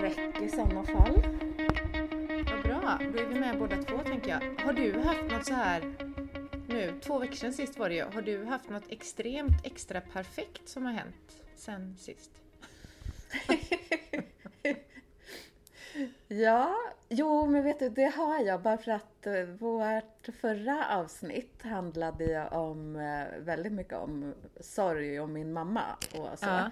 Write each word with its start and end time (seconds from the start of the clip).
räck 0.00 0.42
i 0.42 0.48
sådana 0.48 0.84
fall. 0.84 1.22
Vad 2.50 2.62
bra, 2.62 2.98
då 3.12 3.18
är 3.18 3.26
vi 3.26 3.40
med 3.40 3.58
båda 3.58 3.82
två 3.82 3.98
tänker 3.98 4.30
jag. 4.30 4.64
Har 4.64 4.72
du 4.72 4.98
haft 4.98 5.22
något 5.30 5.46
så 5.46 5.54
här 5.54 5.96
nu, 6.68 7.00
två 7.00 7.18
veckor 7.18 7.34
sedan 7.34 7.52
sist 7.52 7.78
var 7.78 7.88
det 7.88 7.94
ju. 7.94 8.02
Har 8.02 8.22
du 8.22 8.44
haft 8.44 8.70
något 8.70 8.84
extremt 8.88 9.66
extra 9.66 10.00
perfekt 10.00 10.68
som 10.68 10.84
har 10.84 10.92
hänt 10.92 11.42
sen 11.56 11.96
sist? 11.98 12.30
ja, 16.28 16.76
jo 17.08 17.46
men 17.46 17.64
vet 17.64 17.78
du, 17.78 17.88
det 17.88 18.12
har 18.16 18.40
jag. 18.40 18.62
Bara 18.62 18.78
för 18.78 18.90
att 18.90 19.26
eh, 19.26 19.42
vårt 19.42 20.28
förra 20.40 20.96
avsnitt 20.96 21.62
handlade 21.62 22.24
ju 22.24 22.44
om 22.44 22.96
eh, 22.96 23.38
väldigt 23.38 23.72
mycket 23.72 23.94
om 23.94 24.34
sorg 24.60 25.20
och 25.20 25.28
min 25.28 25.52
mamma 25.52 25.84
och 26.12 26.38
så. 26.38 26.46
Ja. 26.46 26.70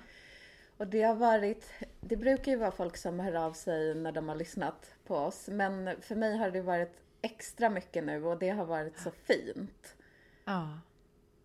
Och 0.77 0.87
det 0.87 1.03
har 1.03 1.15
varit, 1.15 1.71
det 2.01 2.17
brukar 2.17 2.53
ju 2.53 2.59
vara 2.59 2.71
folk 2.71 2.97
som 2.97 3.21
hör 3.21 3.35
av 3.35 3.53
sig 3.53 3.95
när 3.95 4.13
de 4.13 4.29
har 4.29 4.37
lyssnat 4.37 4.95
på 5.07 5.17
oss. 5.17 5.49
Men 5.49 6.03
för 6.03 6.17
mig 6.17 6.37
har 6.37 6.51
det 6.51 6.63
varit 6.63 7.03
extra 7.23 7.71
mycket 7.71 8.05
nu 8.05 8.25
och 8.25 8.39
det 8.39 8.51
har 8.51 8.65
varit 8.65 8.99
så 8.99 9.11
fint. 9.11 9.97
Ja. 10.45 10.79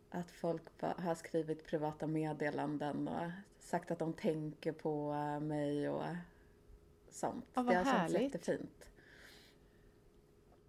Att 0.09 0.31
folk 0.31 0.61
har 0.79 1.15
skrivit 1.15 1.65
privata 1.65 2.07
meddelanden 2.07 3.07
och 3.07 3.31
sagt 3.59 3.91
att 3.91 3.99
de 3.99 4.13
tänker 4.13 4.71
på 4.71 5.13
eh, 5.13 5.39
mig 5.39 5.89
och 5.89 6.03
sånt. 7.09 7.45
Ja, 7.53 7.61
vad 7.61 7.73
det 7.73 7.77
har 7.77 7.85
känts 7.85 8.13
jättefint. 8.13 8.89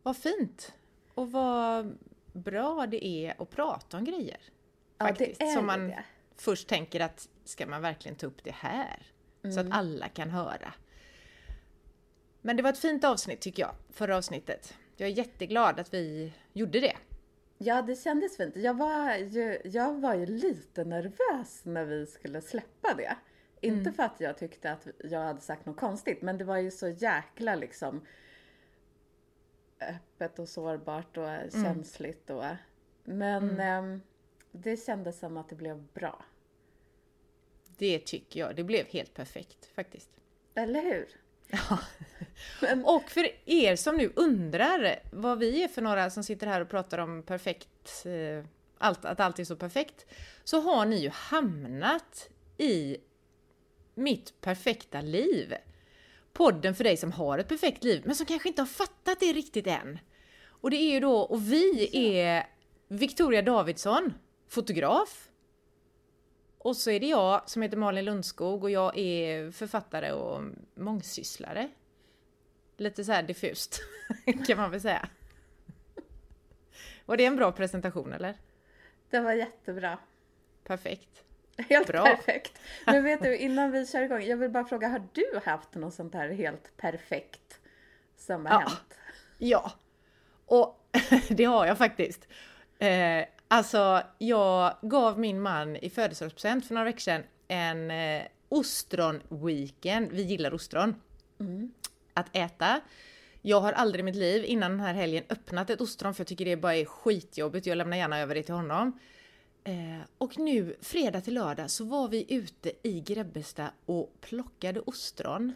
Vad 0.02 0.16
fint! 0.16 0.72
Och 1.14 1.32
vad 1.32 1.98
bra 2.32 2.86
det 2.86 3.06
är 3.06 3.42
att 3.42 3.50
prata 3.50 3.96
om 3.96 4.04
grejer. 4.04 4.40
Ja, 4.98 5.06
Faktiskt. 5.06 5.40
det 5.40 5.46
är 5.46 5.54
Som 5.54 5.66
man 5.66 5.88
det. 5.88 6.04
Först 6.40 6.68
tänker 6.68 7.00
att 7.00 7.28
ska 7.44 7.66
man 7.66 7.82
verkligen 7.82 8.16
ta 8.16 8.26
upp 8.26 8.44
det 8.44 8.54
här? 8.54 9.06
Så 9.42 9.48
Mm. 9.60 9.66
att 9.72 9.78
alla 9.78 10.08
kan 10.08 10.30
höra. 10.30 10.74
Men 12.40 12.56
det 12.56 12.62
var 12.62 12.70
ett 12.70 12.78
fint 12.78 13.04
avsnitt 13.04 13.40
tycker 13.40 13.62
jag, 13.62 13.74
förra 13.90 14.16
avsnittet. 14.16 14.74
Jag 14.96 15.08
är 15.08 15.12
jätteglad 15.12 15.80
att 15.80 15.94
vi 15.94 16.32
gjorde 16.52 16.80
det. 16.80 16.96
Ja, 17.58 17.82
det 17.82 17.96
kändes 17.96 18.36
fint. 18.36 18.56
Jag 18.56 18.74
var, 18.74 19.14
ju, 19.16 19.58
jag 19.64 20.00
var 20.00 20.14
ju 20.14 20.26
lite 20.26 20.84
nervös 20.84 21.64
när 21.64 21.84
vi 21.84 22.06
skulle 22.06 22.40
släppa 22.40 22.94
det. 22.94 23.16
Inte 23.60 23.80
Mm. 23.80 23.94
för 23.94 24.02
att 24.02 24.20
jag 24.20 24.38
tyckte 24.38 24.72
att 24.72 24.86
jag 24.98 25.20
hade 25.20 25.40
sagt 25.40 25.66
något 25.66 25.76
konstigt, 25.76 26.22
men 26.22 26.38
det 26.38 26.44
var 26.44 26.56
ju 26.56 26.70
så 26.70 26.88
jäkla 26.88 27.54
liksom 27.54 28.06
öppet 29.80 30.38
och 30.38 30.48
sårbart 30.48 31.16
och 31.16 31.28
Mm. 31.28 31.50
känsligt 31.50 32.30
och... 32.30 32.44
Men 33.04 33.60
ehm, 33.60 34.00
det 34.52 34.76
kändes 34.76 35.18
som 35.18 35.36
att 35.36 35.48
det 35.48 35.54
blev 35.54 35.82
bra. 35.82 36.24
Det 37.80 37.98
tycker 37.98 38.40
jag. 38.40 38.56
Det 38.56 38.64
blev 38.64 38.86
helt 38.86 39.14
perfekt 39.14 39.68
faktiskt. 39.74 40.10
Eller 40.54 40.82
hur? 40.82 41.08
Ja. 41.50 41.78
Och 42.84 43.10
för 43.10 43.28
er 43.44 43.76
som 43.76 43.96
nu 43.96 44.12
undrar 44.16 45.00
vad 45.12 45.38
vi 45.38 45.62
är 45.62 45.68
för 45.68 45.82
några 45.82 46.10
som 46.10 46.24
sitter 46.24 46.46
här 46.46 46.60
och 46.60 46.68
pratar 46.68 46.98
om 46.98 47.22
perfekt, 47.22 48.06
eh, 48.06 48.44
allt, 48.78 49.04
att 49.04 49.20
allt 49.20 49.38
är 49.38 49.44
så 49.44 49.56
perfekt, 49.56 50.06
så 50.44 50.60
har 50.60 50.86
ni 50.86 50.96
ju 50.96 51.08
hamnat 51.08 52.28
i 52.58 52.96
mitt 53.94 54.40
perfekta 54.40 55.00
liv. 55.00 55.54
Podden 56.32 56.74
för 56.74 56.84
dig 56.84 56.96
som 56.96 57.12
har 57.12 57.38
ett 57.38 57.48
perfekt 57.48 57.84
liv, 57.84 58.02
men 58.04 58.14
som 58.16 58.26
kanske 58.26 58.48
inte 58.48 58.62
har 58.62 58.66
fattat 58.66 59.20
det 59.20 59.32
riktigt 59.32 59.66
än. 59.66 59.98
Och 60.46 60.70
det 60.70 60.76
är 60.76 60.92
ju 60.92 61.00
då, 61.00 61.16
och 61.16 61.52
vi 61.52 61.90
är 61.92 62.46
Victoria 62.88 63.42
Davidsson, 63.42 64.14
fotograf. 64.48 65.29
Och 66.62 66.76
så 66.76 66.90
är 66.90 67.00
det 67.00 67.06
jag 67.06 67.50
som 67.50 67.62
heter 67.62 67.76
Malin 67.76 68.04
Lundskog 68.04 68.62
och 68.64 68.70
jag 68.70 68.98
är 68.98 69.50
författare 69.50 70.12
och 70.12 70.42
mångsysslare. 70.74 71.68
Lite 72.76 73.04
så 73.04 73.12
här 73.12 73.22
diffust 73.22 73.80
kan 74.46 74.56
man 74.56 74.70
väl 74.70 74.80
säga. 74.80 75.08
Var 77.06 77.16
det 77.16 77.24
en 77.24 77.36
bra 77.36 77.52
presentation 77.52 78.12
eller? 78.12 78.34
Det 79.10 79.20
var 79.20 79.32
jättebra. 79.32 79.98
Perfekt. 80.64 81.24
Helt 81.68 81.86
Bra. 81.86 82.04
perfekt. 82.04 82.58
Men 82.86 83.04
vet 83.04 83.22
du, 83.22 83.36
innan 83.36 83.70
vi 83.70 83.86
kör 83.86 84.02
igång, 84.02 84.22
jag 84.22 84.36
vill 84.36 84.50
bara 84.50 84.64
fråga, 84.64 84.88
har 84.88 85.02
du 85.12 85.40
haft 85.44 85.74
något 85.74 85.94
sånt 85.94 86.14
här 86.14 86.28
helt 86.28 86.76
perfekt 86.76 87.60
som 88.16 88.46
har 88.46 88.52
Ja. 88.52 88.58
hänt? 88.58 88.98
Ja, 89.38 89.72
och 90.46 90.86
det 91.28 91.44
har 91.44 91.66
jag 91.66 91.78
faktiskt. 91.78 92.28
Eh, 92.78 93.24
alltså, 93.50 94.02
jag 94.18 94.76
gav 94.82 95.18
min 95.18 95.40
man 95.40 95.76
i 95.76 95.90
födelsedagspresent 95.90 96.66
för 96.66 96.74
några 96.74 96.84
veckor 96.84 97.00
sedan 97.00 97.22
en 97.48 97.90
eh, 97.90 98.22
ostron-weekend. 98.48 100.08
Vi 100.12 100.22
gillar 100.22 100.54
ostron. 100.54 100.94
Att 102.14 102.36
äta. 102.36 102.80
Jag 103.42 103.60
har 103.60 103.72
aldrig 103.72 104.00
i 104.00 104.02
mitt 104.02 104.16
liv 104.16 104.44
innan 104.44 104.70
den 104.70 104.80
här 104.80 104.94
helgen 104.94 105.24
öppnat 105.28 105.70
ett 105.70 105.80
ostron 105.80 106.14
för 106.14 106.20
jag 106.20 106.28
tycker 106.28 106.44
det 106.44 106.56
bara 106.56 106.76
är 106.76 106.84
skitjobbigt. 106.84 107.66
Jag 107.66 107.78
lämnar 107.78 107.96
gärna 107.96 108.18
över 108.18 108.34
det 108.34 108.42
till 108.42 108.54
honom. 108.54 108.98
Eh, 109.64 110.00
och 110.18 110.38
nu, 110.38 110.76
fredag 110.80 111.20
till 111.20 111.34
lördag, 111.34 111.70
så 111.70 111.84
var 111.84 112.08
vi 112.08 112.34
ute 112.34 112.72
i 112.82 113.00
Grebbestad 113.00 113.70
och 113.86 114.12
plockade 114.20 114.80
ostron. 114.80 115.52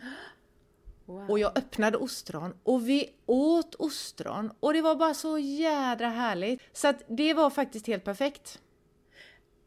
Wow. 1.06 1.30
Och 1.30 1.38
jag 1.38 1.58
öppnade 1.58 1.98
ostron 1.98 2.54
och 2.62 2.88
vi 2.88 3.14
åt 3.26 3.74
ostron 3.74 4.52
och 4.60 4.72
det 4.72 4.82
var 4.82 4.96
bara 4.96 5.14
så 5.14 5.38
jädra 5.38 6.08
härligt. 6.08 6.62
Så 6.72 6.88
att 6.88 7.02
det 7.06 7.34
var 7.34 7.50
faktiskt 7.50 7.86
helt 7.86 8.04
perfekt. 8.04 8.60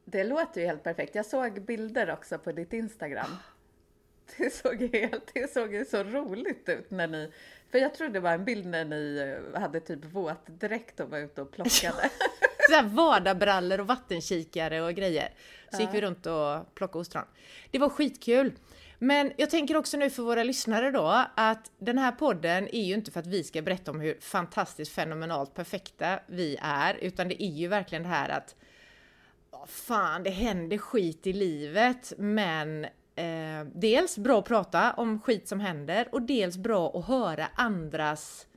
Det 0.06 0.24
låter 0.24 0.62
ju 0.62 0.68
helt 0.68 0.84
perfekt. 0.84 1.16
Jag 1.16 1.26
såg 1.26 1.62
bilder 1.62 2.12
också 2.12 2.38
på 2.38 2.52
ditt 2.52 2.74
Instagram. 2.74 3.38
Det 4.38 4.54
såg 4.54 4.82
helt, 4.94 5.32
det 5.34 5.54
såg 5.54 5.74
ju 5.74 5.86
så 5.86 6.04
roligt 6.04 6.70
ut 6.70 6.92
när 6.92 7.08
ni, 7.08 7.32
för 7.72 7.78
jag 7.78 7.94
tror 7.94 8.10
det 8.10 8.20
var 8.20 8.32
en 8.32 8.46
bild 8.46 8.66
när 8.66 8.86
ni 8.86 9.38
eh, 9.54 9.60
hade 9.62 9.80
typ 9.80 10.06
våtdräkt 10.06 11.00
och 11.00 11.10
var 11.10 11.18
ute 11.18 11.42
och 11.42 11.52
plockade. 11.52 12.10
Så 12.70 12.84
vardagsbrallor 12.84 13.80
och 13.80 13.88
vattenkikare 13.88 14.82
och 14.82 14.94
grejer. 14.94 15.30
Så 15.72 15.82
gick 15.82 15.90
vi 15.94 16.02
runt 16.02 16.26
och 16.26 16.76
plockade 16.76 17.00
ostron. 17.00 17.24
Det 17.72 17.80
var 17.80 17.90
skitkul. 17.90 18.54
Men 19.00 19.32
jag 19.38 19.50
tänker 19.50 19.78
också 19.78 19.98
nu 19.98 20.10
för 20.10 20.24
våra 20.24 20.44
lyssnare 20.44 20.92
då 20.92 21.26
att 21.36 21.72
den 21.78 21.98
här 21.98 22.12
podden 22.12 22.68
är 22.76 22.84
ju 22.84 22.94
inte 22.94 23.12
för 23.12 23.20
att 23.20 23.28
vi 23.28 23.44
ska 23.44 23.62
berätta 23.62 23.92
om 23.92 24.00
hur 24.00 24.18
fantastiskt 24.22 24.92
fenomenalt 24.92 25.54
perfekta 25.54 26.20
vi 26.28 26.58
är, 26.62 26.98
utan 27.02 27.28
det 27.28 27.44
är 27.44 27.52
ju 27.52 27.68
verkligen 27.68 28.04
det 28.04 28.10
här 28.10 28.30
att 28.30 28.56
fan, 29.68 30.24
det 30.24 30.30
händer 30.30 30.78
skit 30.78 31.28
i 31.28 31.34
livet, 31.34 32.14
men 32.18 32.86
eh, 33.16 33.66
dels 33.74 34.18
bra 34.18 34.40
att 34.40 34.46
prata 34.46 34.94
om 34.94 35.22
skit 35.22 35.48
som 35.48 35.60
händer 35.60 36.08
och 36.12 36.22
dels 36.22 36.58
bra 36.58 37.00
att 37.00 37.06
höra 37.06 37.48
andras, 37.56 38.48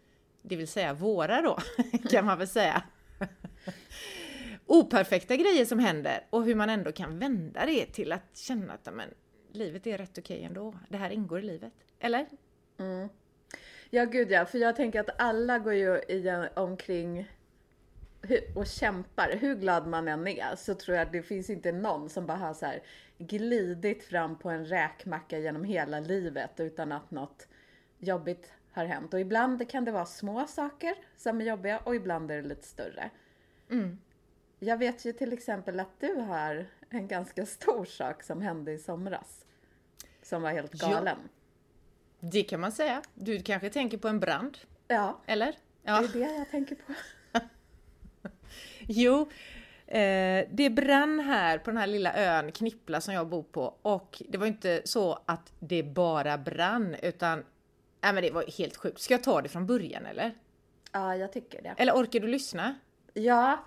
det 0.43 0.57
vill 0.57 0.69
säga 0.69 0.95
våra 0.95 1.43
då, 1.43 1.59
kan 2.11 2.25
man 2.25 2.39
väl 2.39 2.49
säga. 2.49 2.83
Operfekta 4.67 5.37
grejer 5.37 5.65
som 5.65 5.79
händer 5.79 6.27
och 6.31 6.45
hur 6.45 6.55
man 6.55 6.71
ändå 6.71 6.93
kan 6.93 7.19
vända 7.19 7.67
det 7.67 7.87
till 7.87 8.13
att 8.13 8.37
känna 8.37 8.73
att 8.73 8.95
men, 8.95 9.09
livet 9.53 9.87
är 9.87 9.99
rätt 9.99 10.19
okej 10.19 10.45
ändå. 10.45 10.75
Det 10.89 10.97
här 10.97 11.11
ingår 11.11 11.39
i 11.39 11.43
livet. 11.43 11.73
Eller? 11.99 12.27
Ja, 13.91 14.05
gud 14.05 14.31
ja, 14.31 14.47
för 14.47 14.59
jag 14.59 14.77
tänker 14.77 15.01
att 15.01 15.21
alla 15.21 15.59
går 15.59 15.75
ju 15.75 15.97
i, 15.97 16.49
omkring 16.57 17.29
och 18.55 18.67
kämpar. 18.67 19.37
Hur 19.41 19.55
glad 19.55 19.87
man 19.87 20.09
än 20.09 20.29
är 20.29 20.57
så 20.57 20.75
tror 20.75 20.97
jag 20.97 21.07
att 21.07 21.13
det 21.13 21.23
finns 21.23 21.51
inte 21.51 21.73
någon 21.73 22.09
som 22.09 22.27
bara 22.27 22.39
har 22.39 22.55
så 22.55 22.67
här 22.67 22.83
glidit 23.19 24.05
fram 24.05 24.39
på 24.39 24.51
en 24.51 24.67
räkmacka 24.67 25.39
genom 25.39 25.65
hela 25.65 26.01
livet 26.01 26.61
utan 26.61 26.93
att 26.93 27.11
något 27.11 27.49
jobbigt 27.99 28.53
har 28.73 28.85
hänt. 28.85 29.15
Och 29.15 29.21
ibland 29.21 29.71
kan 29.71 29.85
det 29.85 29.93
vara 29.93 30.07
små 30.07 30.47
saker 30.47 30.95
som 31.17 31.41
är 31.41 31.45
jobbiga 31.45 31.79
och 31.79 31.95
ibland 31.95 32.31
är 32.31 32.43
det 32.43 32.49
lite 32.49 32.67
större. 32.67 33.11
Jag 34.63 34.77
vet 34.77 35.05
ju 35.05 35.13
till 35.13 35.33
exempel 35.33 35.81
att 35.81 36.01
du 36.01 36.15
har 36.15 36.67
en 36.91 37.09
ganska 37.09 37.47
stor 37.47 37.85
sak 37.85 38.23
som 38.23 38.43
hände 38.43 38.73
i 38.73 38.79
somras. 38.79 39.45
Som 40.23 40.43
var 40.43 40.51
helt 40.51 40.83
Ja. 40.83 40.89
galen. 40.91 41.19
Det 42.21 42.43
kan 42.43 42.61
man 42.61 42.73
säga. 42.73 43.03
Du 43.15 43.43
kanske 43.43 43.71
tänker 43.71 43.99
på 43.99 44.09
en 44.09 44.21
brand? 44.21 44.59
Ja, 44.89 45.21
Eller? 45.27 45.47
det 45.47 45.57
Ja. 45.83 46.03
är 46.05 46.09
det 46.13 46.19
jag 46.19 46.51
tänker 46.51 46.75
på. 46.75 46.93
Jo, 48.81 49.21
eh, 49.87 50.47
det 50.51 50.71
brann 50.71 51.21
här 51.21 51.59
på 51.59 51.71
den 51.71 51.77
här 51.77 51.87
lilla 51.87 52.15
ön 52.17 52.53
Knippla 52.53 53.01
som 53.01 53.15
jag 53.15 53.29
bor 53.29 53.43
på 53.43 53.75
och 53.83 54.23
det 54.29 54.39
var 54.39 54.47
inte 54.47 54.83
så 54.85 55.19
att 55.27 55.53
det 55.59 55.83
bara 55.83 56.39
brann 56.39 56.97
utan 57.03 57.45
Nej 58.01 58.13
men 58.13 58.23
det 58.23 58.31
var 58.31 58.45
helt 58.59 58.77
sjukt. 58.77 59.01
Ska 59.01 59.15
jag 59.15 59.23
ta 59.25 59.43
det 59.43 59.49
från 59.49 59.67
början 59.67 60.07
eller? 60.07 60.35
Ja, 60.93 61.17
jag 61.17 61.33
tycker 61.33 61.63
det. 61.63 61.75
Eller 61.79 61.93
orkar 61.93 62.21
du 62.21 62.27
lyssna? 62.27 62.75
Ja, 63.15 63.65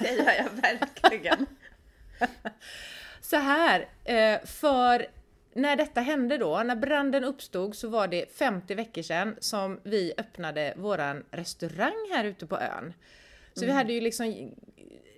det 0.00 0.14
gör 0.14 0.32
jag 0.32 0.50
verkligen. 0.50 1.46
Så 3.20 3.36
här, 3.36 3.88
eh, 4.04 4.40
för 4.44 5.06
när 5.54 5.76
detta 5.76 6.00
hände 6.00 6.38
då, 6.38 6.62
när 6.62 6.76
branden 6.76 7.24
uppstod 7.24 7.76
så 7.76 7.88
var 7.88 8.08
det 8.08 8.32
50 8.38 8.74
veckor 8.74 9.02
sedan 9.02 9.36
som 9.40 9.80
vi 9.82 10.12
öppnade 10.18 10.74
våran 10.76 11.24
restaurang 11.30 12.10
här 12.12 12.24
ute 12.24 12.46
på 12.46 12.58
ön. 12.58 12.94
Så 13.54 13.66
vi 13.66 13.72
hade 13.72 13.92
ju 13.92 14.00
liksom 14.00 14.52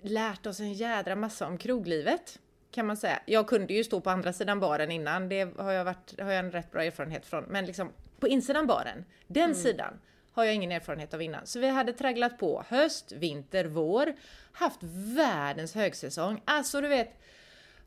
lärt 0.01 0.45
oss 0.45 0.59
en 0.59 0.73
jädra 0.73 1.15
massa 1.15 1.47
om 1.47 1.57
kroglivet. 1.57 2.39
kan 2.71 2.85
man 2.85 2.97
säga. 2.97 3.19
Jag 3.25 3.47
kunde 3.47 3.73
ju 3.73 3.83
stå 3.83 4.01
på 4.01 4.09
andra 4.09 4.33
sidan 4.33 4.59
baren 4.59 4.91
innan, 4.91 5.29
det 5.29 5.57
har 5.57 5.71
jag, 5.71 5.85
varit, 5.85 6.19
har 6.19 6.31
jag 6.31 6.39
en 6.39 6.51
rätt 6.51 6.71
bra 6.71 6.83
erfarenhet 6.83 7.25
från. 7.25 7.43
Men 7.43 7.65
liksom 7.65 7.91
på 8.19 8.27
insidan 8.27 8.67
baren, 8.67 9.05
den 9.27 9.43
mm. 9.43 9.55
sidan, 9.55 9.99
har 10.33 10.43
jag 10.43 10.55
ingen 10.55 10.71
erfarenhet 10.71 11.13
av 11.13 11.21
innan. 11.21 11.47
Så 11.47 11.59
vi 11.59 11.69
hade 11.69 11.93
tragglat 11.93 12.37
på 12.39 12.63
höst, 12.67 13.11
vinter, 13.11 13.65
vår, 13.65 14.13
haft 14.51 14.79
världens 15.15 15.75
högsäsong. 15.75 16.41
Alltså 16.45 16.81
du 16.81 16.87
vet, 16.87 17.19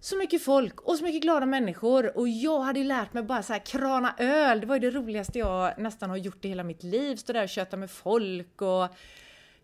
så 0.01 0.17
mycket 0.17 0.43
folk 0.43 0.81
och 0.81 0.97
så 0.97 1.05
mycket 1.05 1.23
glada 1.23 1.47
människor 1.47 2.19
och 2.19 2.29
jag 2.29 2.61
hade 2.61 2.79
ju 2.79 2.85
lärt 2.85 3.13
mig 3.13 3.23
bara 3.23 3.43
så 3.43 3.53
här 3.53 3.67
krana 3.67 4.15
öl. 4.19 4.61
Det 4.61 4.67
var 4.67 4.77
ju 4.77 4.81
det 4.81 4.91
roligaste 4.91 5.39
jag 5.39 5.79
nästan 5.79 6.11
har 6.11 6.17
gjort 6.17 6.45
i 6.45 6.49
hela 6.49 6.65
mitt 6.65 6.83
liv. 6.83 7.17
Stå 7.17 7.33
där 7.33 7.43
och 7.43 7.49
köta 7.49 7.77
med 7.77 7.91
folk 7.91 8.63
och 8.63 8.89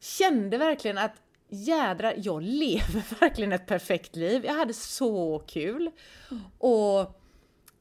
kände 0.00 0.58
verkligen 0.58 0.99
att 0.99 1.14
jädra, 1.49 2.17
jag 2.17 2.43
lever 2.43 3.20
verkligen 3.20 3.52
ett 3.52 3.67
perfekt 3.67 4.17
liv. 4.17 4.44
Jag 4.44 4.55
hade 4.55 4.75
så 4.75 5.38
kul. 5.46 5.90
Mm. 6.31 6.43
Och 6.58 7.20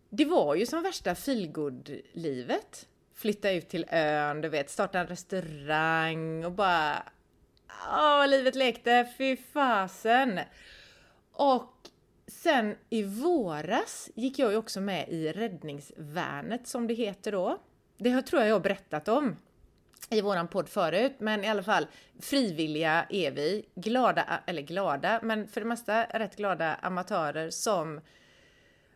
det 0.10 0.26
var 0.26 0.56
ju 0.56 0.66
som 0.66 0.84
värsta 0.84 1.16
feelgood-livet. 1.16 2.88
Flytta 3.22 3.52
ut 3.52 3.70
till 3.70 3.86
ön, 3.90 4.42
du 4.42 4.50
vet, 4.50 4.70
starta 4.70 5.00
en 5.00 5.08
restaurang 5.08 6.46
och 6.46 6.52
bara... 6.52 7.04
Åh, 7.92 8.28
livet 8.28 8.56
lekte, 8.56 9.14
fy 9.18 9.38
fasen! 9.38 10.40
Och 11.32 11.74
sen 12.28 12.76
i 12.90 13.04
våras 13.04 14.10
gick 14.16 14.40
jag 14.40 14.52
ju 14.52 14.58
också 14.58 14.82
med 14.82 15.10
i 15.10 15.32
räddningsvärnet 15.32 16.68
som 16.68 16.88
det 16.88 16.94
heter 16.94 17.32
då. 17.32 17.62
Det 17.98 18.22
tror 18.22 18.42
jag 18.42 18.50
jag 18.50 18.56
har 18.56 18.60
berättat 18.60 19.08
om 19.08 19.38
i 20.10 20.22
våran 20.22 20.48
podd 20.48 20.70
förut, 20.70 21.16
men 21.20 21.44
i 21.44 21.50
alla 21.50 21.64
fall 21.64 21.88
frivilliga 22.20 23.06
är 23.10 23.32
vi. 23.32 23.66
Glada, 23.76 24.44
eller 24.46 24.62
glada, 24.62 25.20
men 25.24 25.48
för 25.48 25.62
det 25.62 25.68
mesta 25.68 26.04
rätt 26.04 26.36
glada 26.36 26.76
amatörer 26.82 27.50
som 27.50 28.02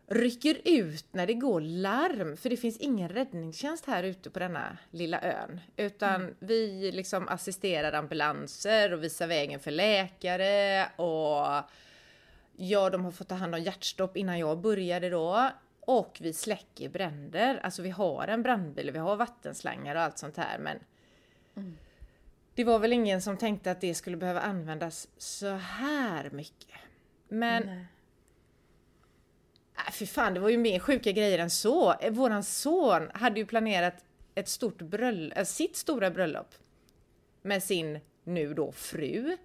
rycker 0.06 0.60
ut 0.64 1.06
när 1.12 1.26
det 1.26 1.34
går 1.34 1.60
larm, 1.60 2.36
för 2.36 2.50
det 2.50 2.56
finns 2.56 2.78
ingen 2.78 3.08
räddningstjänst 3.08 3.86
här 3.86 4.02
ute 4.02 4.30
på 4.30 4.38
denna 4.38 4.78
lilla 4.90 5.20
ön. 5.20 5.60
Utan 5.76 6.14
mm. 6.14 6.34
vi 6.38 6.92
liksom 6.92 7.28
assisterar 7.28 7.92
ambulanser 7.92 8.92
och 8.92 9.04
visar 9.04 9.26
vägen 9.26 9.60
för 9.60 9.70
läkare 9.70 10.88
och 10.96 11.70
ja, 12.56 12.90
de 12.90 13.04
har 13.04 13.10
fått 13.10 13.28
ta 13.28 13.34
hand 13.34 13.54
om 13.54 13.60
hjärtstopp 13.60 14.16
innan 14.16 14.38
jag 14.38 14.58
började 14.58 15.10
då. 15.10 15.50
Och 15.80 16.18
vi 16.20 16.32
släcker 16.32 16.88
bränder. 16.88 17.60
Alltså 17.62 17.82
vi 17.82 17.90
har 17.90 18.28
en 18.28 18.42
brandbil, 18.42 18.90
vi 18.90 18.98
har 18.98 19.16
vattenslangar 19.16 19.96
och 19.96 20.02
allt 20.02 20.18
sånt 20.18 20.36
här 20.36 20.58
men 20.58 20.78
mm. 21.56 21.76
Det 22.54 22.64
var 22.64 22.78
väl 22.78 22.92
ingen 22.92 23.22
som 23.22 23.36
tänkte 23.36 23.70
att 23.70 23.80
det 23.80 23.94
skulle 23.94 24.16
behöva 24.16 24.40
användas 24.40 25.08
så 25.18 25.54
här 25.54 26.30
mycket. 26.30 26.78
Men 27.28 27.66
Nej. 27.66 27.86
Äh, 29.76 29.92
för 29.92 30.06
fan, 30.06 30.34
det 30.34 30.40
var 30.40 30.48
ju 30.48 30.58
mer 30.58 30.78
sjuka 30.78 31.12
grejer 31.12 31.38
än 31.38 31.50
så. 31.50 31.92
Eh, 31.92 32.12
våran 32.12 32.44
son 32.44 33.10
hade 33.14 33.40
ju 33.40 33.46
planerat 33.46 34.04
ett 34.34 34.48
stort 34.48 34.82
bröllop, 34.82 35.36
äh, 35.36 35.40
eh, 35.40 35.44
sitt 35.44 35.76
stora 35.76 36.10
bröllop 36.10 36.54
med 37.42 37.62
sin 37.62 38.00
nu 38.24 38.54
då 38.54 38.72
fru. 38.72 39.36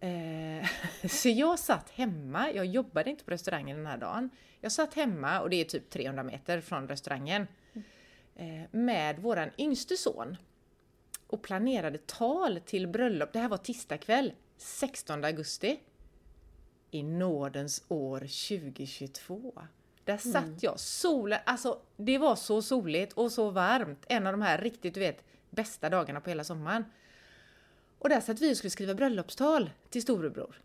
Eh, 0.00 0.68
så 1.08 1.28
jag 1.28 1.58
satt 1.58 1.90
hemma, 1.90 2.50
jag 2.52 2.66
jobbade 2.66 3.10
inte 3.10 3.24
på 3.24 3.30
restaurangen 3.30 3.76
den 3.76 3.86
här 3.86 3.98
dagen. 3.98 4.30
Jag 4.60 4.72
satt 4.72 4.94
hemma, 4.94 5.40
och 5.40 5.50
det 5.50 5.56
är 5.56 5.64
typ 5.64 5.90
300 5.90 6.22
meter 6.22 6.60
från 6.60 6.88
restaurangen, 6.88 7.46
eh, 8.36 8.62
med 8.70 9.18
våran 9.18 9.50
yngste 9.58 9.96
son. 9.96 10.36
Och 11.26 11.42
planerade 11.42 11.98
tal 11.98 12.60
till 12.66 12.86
bröllop. 12.86 13.32
Det 13.32 13.38
här 13.38 13.48
var 13.48 13.56
tisdag 13.56 13.98
kväll, 13.98 14.32
16 14.56 15.24
augusti 15.24 15.78
i 16.94 17.02
nådens 17.02 17.84
år 17.88 18.18
2022. 18.18 19.52
Där 20.04 20.16
satt 20.16 20.44
mm. 20.44 20.58
jag, 20.60 20.80
solen, 20.80 21.38
alltså 21.46 21.80
det 21.96 22.18
var 22.18 22.36
så 22.36 22.62
soligt 22.62 23.12
och 23.12 23.32
så 23.32 23.50
varmt. 23.50 24.04
En 24.08 24.26
av 24.26 24.32
de 24.32 24.42
här 24.42 24.58
riktigt, 24.58 24.94
du 24.94 25.00
vet, 25.00 25.24
bästa 25.50 25.90
dagarna 25.90 26.20
på 26.20 26.30
hela 26.30 26.44
sommaren. 26.44 26.84
Och 27.98 28.08
där 28.08 28.20
satt 28.20 28.40
vi 28.40 28.52
och 28.52 28.56
skulle 28.56 28.70
skriva 28.70 28.94
bröllopstal 28.94 29.70
till 29.90 30.02
storebror. 30.02 30.60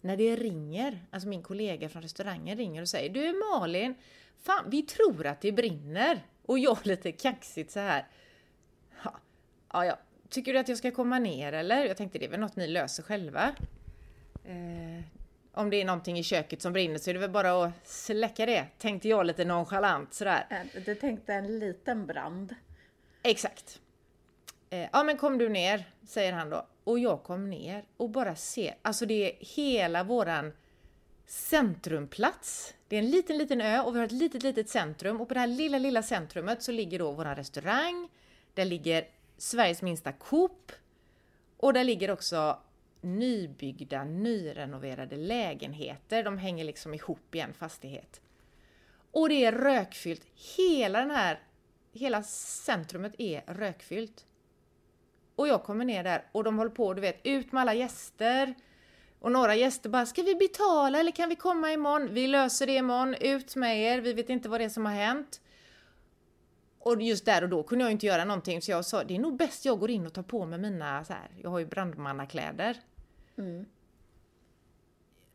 När 0.00 0.16
det 0.16 0.36
ringer, 0.36 1.06
alltså 1.10 1.28
min 1.28 1.42
kollega 1.42 1.88
från 1.88 2.02
restaurangen 2.02 2.56
ringer 2.56 2.82
och 2.82 2.88
säger 2.88 3.10
Du 3.10 3.32
Malin, 3.32 3.94
fan 4.38 4.70
vi 4.70 4.82
tror 4.82 5.26
att 5.26 5.40
det 5.40 5.52
brinner. 5.52 6.26
Och 6.46 6.58
jag 6.58 6.78
lite 6.82 7.12
kaxigt 7.12 7.70
så 7.70 7.80
här. 7.80 8.06
Ja, 9.72 9.84
ja, 9.84 9.98
tycker 10.28 10.52
du 10.52 10.58
att 10.58 10.68
jag 10.68 10.78
ska 10.78 10.90
komma 10.90 11.18
ner 11.18 11.52
eller? 11.52 11.84
Jag 11.84 11.96
tänkte 11.96 12.18
det 12.18 12.24
är 12.24 12.30
väl 12.30 12.40
något 12.40 12.56
ni 12.56 12.66
löser 12.66 13.02
själva. 13.02 13.54
Eh, 14.44 15.04
om 15.52 15.70
det 15.70 15.80
är 15.80 15.84
någonting 15.84 16.18
i 16.18 16.22
köket 16.22 16.62
som 16.62 16.72
brinner 16.72 16.98
så 16.98 17.10
är 17.10 17.14
det 17.14 17.20
väl 17.20 17.30
bara 17.30 17.64
att 17.64 17.72
släcka 17.84 18.46
det, 18.46 18.66
tänkte 18.78 19.08
jag 19.08 19.26
lite 19.26 19.44
nonchalant 19.44 20.14
sådär. 20.14 20.46
Du 20.84 20.94
tänkte 20.94 21.34
en 21.34 21.58
liten 21.58 22.06
brand? 22.06 22.54
Exakt. 23.22 23.80
Eh, 24.70 24.88
ja 24.92 25.02
men 25.02 25.16
kom 25.16 25.38
du 25.38 25.48
ner, 25.48 25.84
säger 26.06 26.32
han 26.32 26.50
då. 26.50 26.66
Och 26.84 26.98
jag 26.98 27.22
kom 27.22 27.50
ner 27.50 27.84
och 27.96 28.10
bara 28.10 28.36
ser, 28.36 28.74
alltså 28.82 29.06
det 29.06 29.32
är 29.32 29.46
hela 29.56 30.04
våran 30.04 30.52
centrumplats. 31.26 32.74
Det 32.88 32.96
är 32.96 33.00
en 33.00 33.10
liten, 33.10 33.38
liten 33.38 33.60
ö 33.60 33.80
och 33.80 33.94
vi 33.94 33.98
har 33.98 34.06
ett 34.06 34.12
litet, 34.12 34.42
litet 34.42 34.68
centrum 34.68 35.20
och 35.20 35.28
på 35.28 35.34
det 35.34 35.40
här 35.40 35.46
lilla, 35.46 35.78
lilla 35.78 36.02
centrumet 36.02 36.62
så 36.62 36.72
ligger 36.72 36.98
då 36.98 37.12
våran 37.12 37.36
restaurang, 37.36 38.08
där 38.54 38.64
ligger 38.64 39.06
Sveriges 39.38 39.82
minsta 39.82 40.12
Coop 40.12 40.72
och 41.56 41.72
där 41.72 41.84
ligger 41.84 42.10
också 42.10 42.58
nybyggda, 43.02 44.04
nyrenoverade 44.04 45.16
lägenheter. 45.16 46.22
De 46.22 46.38
hänger 46.38 46.64
liksom 46.64 46.94
ihop 46.94 47.34
i 47.34 47.40
en 47.40 47.54
fastighet. 47.54 48.20
Och 49.10 49.28
det 49.28 49.44
är 49.44 49.52
rökfyllt. 49.52 50.22
Hela 50.56 50.98
den 50.98 51.10
här, 51.10 51.40
hela 51.92 52.22
centrumet 52.22 53.14
är 53.18 53.42
rökfyllt. 53.46 54.26
Och 55.36 55.48
jag 55.48 55.62
kommer 55.64 55.84
ner 55.84 56.04
där 56.04 56.24
och 56.32 56.44
de 56.44 56.58
håller 56.58 56.70
på, 56.70 56.94
du 56.94 57.00
vet, 57.00 57.20
ut 57.24 57.52
med 57.52 57.60
alla 57.60 57.74
gäster. 57.74 58.54
Och 59.18 59.32
några 59.32 59.54
gäster 59.54 59.90
bara, 59.90 60.06
ska 60.06 60.22
vi 60.22 60.34
betala 60.34 61.00
eller 61.00 61.12
kan 61.12 61.28
vi 61.28 61.36
komma 61.36 61.72
imorgon? 61.72 62.14
Vi 62.14 62.26
löser 62.26 62.66
det 62.66 62.74
imorgon, 62.74 63.14
ut 63.14 63.56
med 63.56 63.78
er, 63.78 64.00
vi 64.00 64.12
vet 64.12 64.28
inte 64.28 64.48
vad 64.48 64.60
det 64.60 64.64
är 64.64 64.68
som 64.68 64.86
har 64.86 64.92
hänt. 64.92 65.40
Och 66.78 67.02
just 67.02 67.24
där 67.24 67.42
och 67.42 67.48
då 67.48 67.62
kunde 67.62 67.84
jag 67.84 67.92
inte 67.92 68.06
göra 68.06 68.24
någonting 68.24 68.62
så 68.62 68.70
jag 68.70 68.84
sa, 68.84 69.04
det 69.04 69.14
är 69.14 69.18
nog 69.18 69.36
bäst 69.36 69.64
jag 69.64 69.78
går 69.78 69.90
in 69.90 70.06
och 70.06 70.12
tar 70.12 70.22
på 70.22 70.46
mig 70.46 70.58
mina, 70.58 71.04
så 71.04 71.12
här, 71.12 71.30
jag 71.42 71.50
har 71.50 71.58
ju 71.58 71.66
brandmannakläder. 71.66 72.76
Mm. 73.38 73.66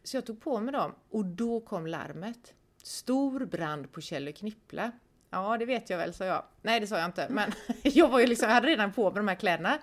Så 0.03 0.17
jag 0.17 0.25
tog 0.25 0.41
på 0.41 0.59
mig 0.59 0.71
dem 0.71 0.95
och 1.09 1.25
då 1.25 1.59
kom 1.59 1.87
larmet. 1.87 2.53
Stor 2.83 3.45
brand 3.45 3.91
på 3.91 4.01
Kjell 4.01 4.33
Knippla. 4.33 4.91
Ja, 5.29 5.57
det 5.57 5.65
vet 5.65 5.89
jag 5.89 5.97
väl, 5.97 6.13
sa 6.13 6.25
jag. 6.25 6.43
Nej, 6.61 6.79
det 6.79 6.87
sa 6.87 6.97
jag 6.97 7.05
inte, 7.05 7.27
men 7.29 7.51
jag 7.83 8.09
var 8.09 8.19
ju 8.19 8.27
liksom, 8.27 8.47
jag 8.47 8.55
hade 8.55 8.67
redan 8.67 8.93
på 8.93 9.03
mig 9.11 9.15
de 9.15 9.27
här 9.27 9.35
kläderna. 9.35 9.79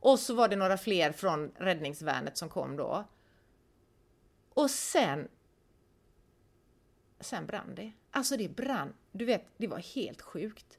Och 0.00 0.18
så 0.18 0.34
var 0.34 0.48
det 0.48 0.56
några 0.56 0.76
fler 0.76 1.12
från 1.12 1.52
räddningsvärnet 1.56 2.36
som 2.36 2.48
kom 2.48 2.76
då. 2.76 3.04
Och 4.54 4.70
sen... 4.70 5.28
Sen 7.20 7.46
brann 7.46 7.74
det. 7.74 7.92
Alltså 8.10 8.36
det 8.36 8.48
brann. 8.48 8.94
Du 9.12 9.24
vet, 9.24 9.46
det 9.56 9.66
var 9.66 9.78
helt 9.78 10.22
sjukt. 10.22 10.78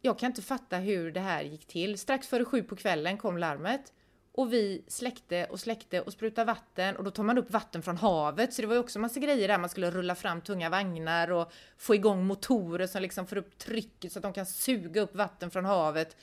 Jag 0.00 0.18
kan 0.18 0.26
inte 0.26 0.42
fatta 0.42 0.76
hur 0.76 1.12
det 1.12 1.20
här 1.20 1.42
gick 1.42 1.66
till. 1.66 1.98
Strax 1.98 2.28
före 2.28 2.44
sju 2.44 2.62
på 2.62 2.76
kvällen 2.76 3.18
kom 3.18 3.38
larmet. 3.38 3.92
Och 4.36 4.52
vi 4.52 4.84
släckte 4.88 5.44
och 5.44 5.60
släckte 5.60 6.00
och 6.00 6.12
sprutade 6.12 6.46
vatten 6.46 6.96
och 6.96 7.04
då 7.04 7.10
tar 7.10 7.22
man 7.22 7.38
upp 7.38 7.50
vatten 7.50 7.82
från 7.82 7.96
havet 7.96 8.54
så 8.54 8.62
det 8.62 8.68
var 8.68 8.74
ju 8.74 8.80
också 8.80 8.98
massa 8.98 9.20
grejer 9.20 9.48
där 9.48 9.58
man 9.58 9.68
skulle 9.68 9.90
rulla 9.90 10.14
fram 10.14 10.40
tunga 10.40 10.70
vagnar 10.70 11.30
och 11.30 11.52
få 11.76 11.94
igång 11.94 12.26
motorer 12.26 12.86
som 12.86 13.02
liksom 13.02 13.26
får 13.26 13.36
upp 13.36 13.58
trycket 13.58 14.12
så 14.12 14.18
att 14.18 14.22
de 14.22 14.32
kan 14.32 14.46
suga 14.46 15.00
upp 15.00 15.14
vatten 15.14 15.50
från 15.50 15.64
havet. 15.64 16.16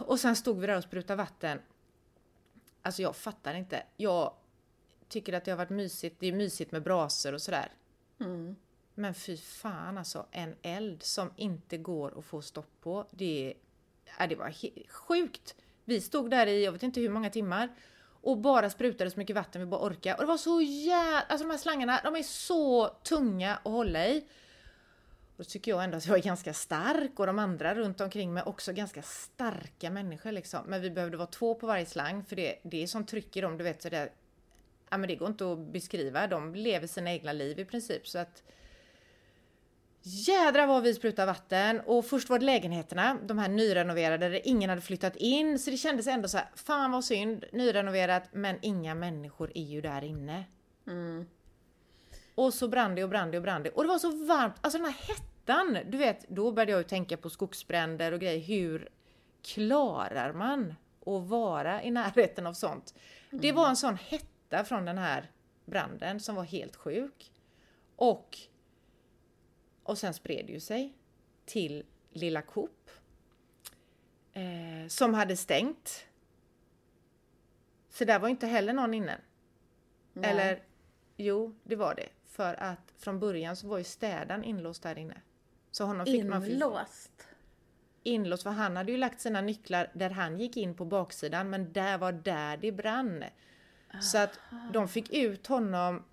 Och 0.00 0.20
sen 0.20 0.36
stod 0.36 0.60
vi 0.60 0.66
där 0.66 0.76
och 0.76 0.82
sprutade 0.82 1.16
vatten. 1.16 1.60
Alltså 2.82 3.02
jag 3.02 3.16
fattar 3.16 3.54
inte. 3.54 3.82
Jag 3.96 4.34
tycker 5.08 5.32
att 5.32 5.44
det 5.44 5.50
har 5.50 5.58
varit 5.58 5.70
mysigt. 5.70 6.16
Det 6.20 6.26
är 6.26 6.32
mysigt 6.32 6.72
med 6.72 6.82
braser 6.82 7.32
och 7.32 7.42
sådär. 7.42 7.72
Mm. 8.20 8.56
Men 8.94 9.14
fy 9.14 9.36
fan 9.36 9.98
alltså, 9.98 10.26
en 10.30 10.54
eld 10.62 11.02
som 11.02 11.30
inte 11.36 11.78
går 11.78 12.18
att 12.18 12.24
få 12.24 12.42
stopp 12.42 12.80
på. 12.80 13.06
Det, 13.10 13.54
äh, 14.20 14.28
det 14.28 14.36
var 14.36 14.54
sjukt. 14.88 15.54
Vi 15.88 16.00
stod 16.00 16.30
där 16.30 16.46
i, 16.46 16.64
jag 16.64 16.72
vet 16.72 16.82
inte 16.82 17.00
hur 17.00 17.10
många 17.10 17.30
timmar 17.30 17.68
och 18.22 18.38
bara 18.38 18.70
sprutade 18.70 19.10
så 19.10 19.18
mycket 19.18 19.36
vatten 19.36 19.60
vi 19.60 19.66
bara 19.66 19.86
orkade. 19.86 20.14
Och 20.14 20.22
det 20.22 20.26
var 20.26 20.36
så 20.36 20.60
jävla... 20.60 21.20
Alltså 21.20 21.46
de 21.46 21.50
här 21.50 21.58
slangarna, 21.58 22.00
de 22.04 22.16
är 22.16 22.22
så 22.22 22.88
tunga 22.88 23.54
att 23.54 23.72
hålla 23.72 24.06
i. 24.06 24.18
Och 25.36 25.36
då 25.36 25.44
tycker 25.44 25.70
jag 25.70 25.84
ändå 25.84 25.96
att 25.96 26.06
jag 26.06 26.18
är 26.18 26.22
ganska 26.22 26.54
stark 26.54 27.20
och 27.20 27.26
de 27.26 27.38
andra 27.38 27.74
runt 27.74 28.00
omkring 28.00 28.34
mig 28.34 28.42
också 28.42 28.72
ganska 28.72 29.02
starka 29.02 29.90
människor 29.90 30.32
liksom. 30.32 30.60
Men 30.66 30.82
vi 30.82 30.90
behövde 30.90 31.16
vara 31.16 31.26
två 31.26 31.54
på 31.54 31.66
varje 31.66 31.86
slang 31.86 32.24
för 32.24 32.36
det, 32.36 32.58
det 32.62 32.82
är 32.82 32.86
sånt 32.86 33.08
tryck 33.08 33.36
i 33.36 33.40
dem, 33.40 33.58
du 33.58 33.64
vet 33.64 33.82
så 33.82 33.88
det... 33.88 34.12
Ja 34.90 34.98
men 34.98 35.08
det 35.08 35.16
går 35.16 35.28
inte 35.28 35.52
att 35.52 35.58
beskriva, 35.58 36.26
de 36.26 36.54
lever 36.54 36.86
sina 36.86 37.12
egna 37.12 37.32
liv 37.32 37.58
i 37.58 37.64
princip 37.64 38.08
så 38.08 38.18
att... 38.18 38.42
Jädrar 40.08 40.66
vad 40.66 40.82
vi 40.82 40.94
sprutar 40.94 41.26
vatten. 41.26 41.80
Och 41.80 42.04
först 42.04 42.28
var 42.28 42.38
det 42.38 42.44
lägenheterna, 42.44 43.18
de 43.22 43.38
här 43.38 43.48
nyrenoverade 43.48 44.28
där 44.28 44.40
ingen 44.44 44.70
hade 44.70 44.82
flyttat 44.82 45.16
in. 45.16 45.58
Så 45.58 45.70
det 45.70 45.76
kändes 45.76 46.06
ändå 46.06 46.28
så 46.28 46.36
här, 46.36 46.48
fan 46.54 46.90
vad 46.90 47.04
synd, 47.04 47.44
nyrenoverat 47.52 48.22
men 48.32 48.58
inga 48.62 48.94
människor 48.94 49.52
är 49.54 49.62
ju 49.62 49.80
där 49.80 50.04
inne. 50.04 50.44
Och 52.34 52.54
så 52.54 52.68
brann 52.68 52.94
det 52.94 53.04
och 53.04 53.10
brann 53.10 53.30
det 53.30 53.36
och 53.36 53.42
brann 53.42 53.62
det. 53.62 53.70
Och 53.70 53.82
det 53.82 53.88
var 53.88 53.98
så 53.98 54.10
varmt, 54.10 54.54
alltså 54.60 54.78
den 54.78 54.86
här 54.86 55.06
hettan, 55.08 55.78
du 55.90 55.98
vet, 55.98 56.28
då 56.28 56.52
började 56.52 56.72
jag 56.72 56.80
ju 56.80 56.84
tänka 56.84 57.16
på 57.16 57.30
skogsbränder 57.30 58.12
och 58.12 58.20
grejer, 58.20 58.40
hur 58.40 58.88
klarar 59.42 60.32
man 60.32 60.74
att 61.06 61.28
vara 61.28 61.82
i 61.82 61.90
närheten 61.90 62.46
av 62.46 62.52
sånt? 62.52 62.94
Det 63.30 63.52
var 63.52 63.68
en 63.68 63.76
sån 63.76 63.96
hetta 63.96 64.64
från 64.64 64.84
den 64.84 64.98
här 64.98 65.30
branden 65.64 66.20
som 66.20 66.34
var 66.34 66.44
helt 66.44 66.76
sjuk. 66.76 67.32
Och 67.96 68.38
och 69.86 69.98
sen 69.98 70.14
spred 70.14 70.46
det 70.46 70.52
ju 70.52 70.60
sig 70.60 70.94
till 71.44 71.84
Lilla 72.10 72.42
Coop. 72.42 72.90
Eh, 74.32 74.88
som 74.88 75.14
hade 75.14 75.36
stängt. 75.36 76.06
Så 77.88 78.04
där 78.04 78.18
var 78.18 78.28
inte 78.28 78.46
heller 78.46 78.72
någon 78.72 78.94
inne. 78.94 79.18
Nej. 80.12 80.30
Eller 80.30 80.62
jo, 81.16 81.54
det 81.62 81.76
var 81.76 81.94
det. 81.94 82.08
För 82.24 82.54
att 82.54 82.92
från 82.96 83.20
början 83.20 83.56
så 83.56 83.66
var 83.66 83.78
ju 83.78 83.84
städaren 83.84 84.44
inlåst 84.44 84.82
där 84.82 84.98
inne. 84.98 85.20
Så 85.70 85.84
honom 85.84 86.06
fick 86.06 86.24
man 86.24 86.44
Inlåst. 86.44 87.26
inlåst 88.02 88.42
för 88.42 88.50
han 88.50 88.76
hade 88.76 88.92
ju 88.92 88.98
lagt 88.98 89.20
sina 89.20 89.40
nycklar 89.40 89.90
där 89.94 90.10
han 90.10 90.40
gick 90.40 90.56
in 90.56 90.74
på 90.74 90.84
baksidan 90.84 91.50
men 91.50 91.72
där 91.72 91.98
var 91.98 92.12
där 92.12 92.56
det 92.56 92.72
brann. 92.72 93.24
Så 94.02 94.18
att 94.18 94.38
de 94.72 94.88
fick 94.88 95.12
ut 95.12 95.46
honom 95.46 96.04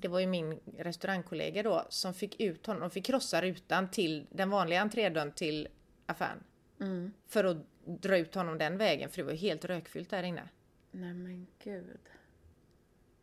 det 0.00 0.08
var 0.08 0.20
ju 0.20 0.26
min 0.26 0.60
restaurangkollega 0.78 1.62
då 1.62 1.86
som 1.88 2.14
fick 2.14 2.40
ut 2.40 2.66
honom, 2.66 2.80
de 2.80 2.90
fick 2.90 3.06
krossa 3.06 3.42
rutan 3.42 3.90
till 3.90 4.26
den 4.30 4.50
vanliga 4.50 4.80
entrédörren 4.80 5.32
till 5.32 5.68
affären. 6.06 6.44
Mm. 6.80 7.12
För 7.26 7.44
att 7.44 7.56
dra 7.84 8.18
ut 8.18 8.34
honom 8.34 8.58
den 8.58 8.78
vägen 8.78 9.10
för 9.10 9.16
det 9.16 9.22
var 9.22 9.32
ju 9.32 9.38
helt 9.38 9.64
rökfyllt 9.64 10.10
där 10.10 10.22
inne. 10.22 10.48
Nej 10.90 11.14
men 11.14 11.46
gud. 11.64 11.98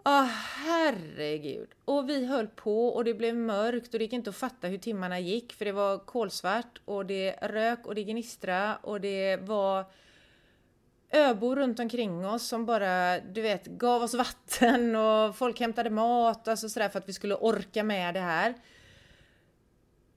Åh 0.08 0.24
herregud! 0.66 1.70
Och 1.86 2.10
vi 2.10 2.26
höll 2.26 2.48
på 2.48 2.88
och 2.88 3.04
det 3.04 3.14
blev 3.14 3.36
mörkt 3.36 3.94
och 3.94 4.00
det 4.00 4.06
gick 4.06 4.14
inte 4.14 4.30
att 4.30 4.36
fatta 4.36 4.68
hur 4.68 4.78
timmarna 4.78 5.20
gick 5.20 5.54
för 5.54 5.66
det 5.66 5.72
var 5.72 5.98
kolsvart 5.98 6.82
och 6.86 7.06
det 7.06 7.32
rök 7.42 7.86
och 7.86 7.96
det 7.96 8.04
gnistra 8.04 8.76
och 8.76 9.02
det 9.02 9.38
var 9.38 9.86
öbor 11.16 11.56
runt 11.56 11.80
omkring 11.80 12.26
oss 12.26 12.48
som 12.48 12.66
bara, 12.66 13.20
du 13.20 13.42
vet, 13.42 13.66
gav 13.66 14.02
oss 14.02 14.14
vatten 14.14 14.96
och 14.96 15.36
folk 15.36 15.60
hämtade 15.60 15.90
mat, 15.90 16.48
alltså 16.48 16.70
sådär 16.70 16.90
för 16.90 17.00
att 17.00 17.10
vi 17.10 17.14
skulle 17.14 17.36
orka 17.36 17.84
med 17.84 18.14
det 18.14 18.20
här. 18.20 18.54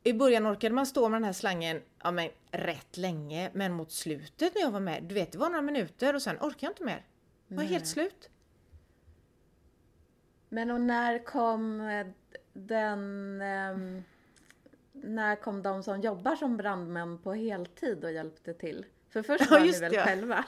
I 0.02 0.12
början 0.12 0.52
orkade 0.52 0.74
man 0.74 0.86
stå 0.86 1.08
med 1.08 1.16
den 1.16 1.24
här 1.24 1.32
slangen, 1.32 1.82
ja 2.02 2.10
men 2.10 2.30
rätt 2.50 2.96
länge, 2.96 3.50
men 3.52 3.72
mot 3.72 3.92
slutet 3.92 4.54
när 4.54 4.62
jag 4.62 4.70
var 4.70 4.80
med, 4.80 5.02
du 5.04 5.14
vet 5.14 5.32
det 5.32 5.38
var 5.38 5.48
några 5.48 5.62
minuter 5.62 6.14
och 6.14 6.22
sen 6.22 6.36
orkade 6.36 6.56
jag 6.60 6.70
inte 6.70 6.84
mer. 6.84 7.04
Det 7.48 7.54
var 7.54 7.64
helt 7.64 7.86
slut. 7.86 8.30
Men 10.48 10.70
och 10.70 10.80
när 10.80 11.24
kom 11.24 11.80
eh, 11.80 12.06
den... 12.52 13.40
ehm, 13.42 14.02
när 14.92 15.36
kom 15.36 15.62
de 15.62 15.82
som 15.82 16.00
jobbar 16.00 16.36
som 16.36 16.56
brandmän 16.56 17.18
på 17.18 17.32
heltid 17.32 18.04
och 18.04 18.12
hjälpte 18.12 18.54
till? 18.54 18.86
För 19.08 19.22
först 19.22 19.44
Ja, 19.44 19.50
var 19.50 19.60
ni 19.60 19.66
just 19.66 19.82
väl 19.82 19.94
ja. 19.94 20.04
själva? 20.04 20.44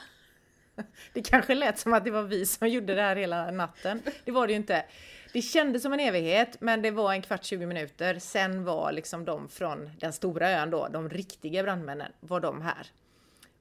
Det 1.12 1.22
kanske 1.22 1.54
lät 1.54 1.78
som 1.78 1.92
att 1.92 2.04
det 2.04 2.10
var 2.10 2.22
vi 2.22 2.46
som 2.46 2.68
gjorde 2.68 2.94
det 2.94 3.02
här 3.02 3.16
hela 3.16 3.50
natten. 3.50 4.02
Det 4.24 4.30
var 4.30 4.46
det 4.46 4.52
ju 4.52 4.56
inte. 4.56 4.84
Det 5.32 5.42
kändes 5.42 5.82
som 5.82 5.92
en 5.92 6.00
evighet, 6.00 6.56
men 6.60 6.82
det 6.82 6.90
var 6.90 7.12
en 7.12 7.22
kvart, 7.22 7.44
20 7.44 7.66
minuter. 7.66 8.18
Sen 8.18 8.64
var 8.64 8.92
liksom 8.92 9.24
de 9.24 9.48
från 9.48 9.90
den 10.00 10.12
stora 10.12 10.50
ön 10.50 10.70
då, 10.70 10.88
de 10.88 11.10
riktiga 11.10 11.62
brandmännen, 11.62 12.12
var 12.20 12.40
de 12.40 12.62
här. 12.62 12.86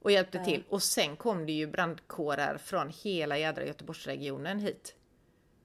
Och 0.02 0.10
hjälpte 0.10 0.38
Ja. 0.38 0.44
till. 0.44 0.64
Och 0.68 0.82
sen 0.82 1.16
kom 1.16 1.46
det 1.46 1.52
ju 1.52 1.66
brandkårar 1.66 2.58
från 2.58 2.92
hela 3.02 3.38
jädra 3.38 3.64
Göteborgsregionen 3.64 4.58
hit. 4.58 4.94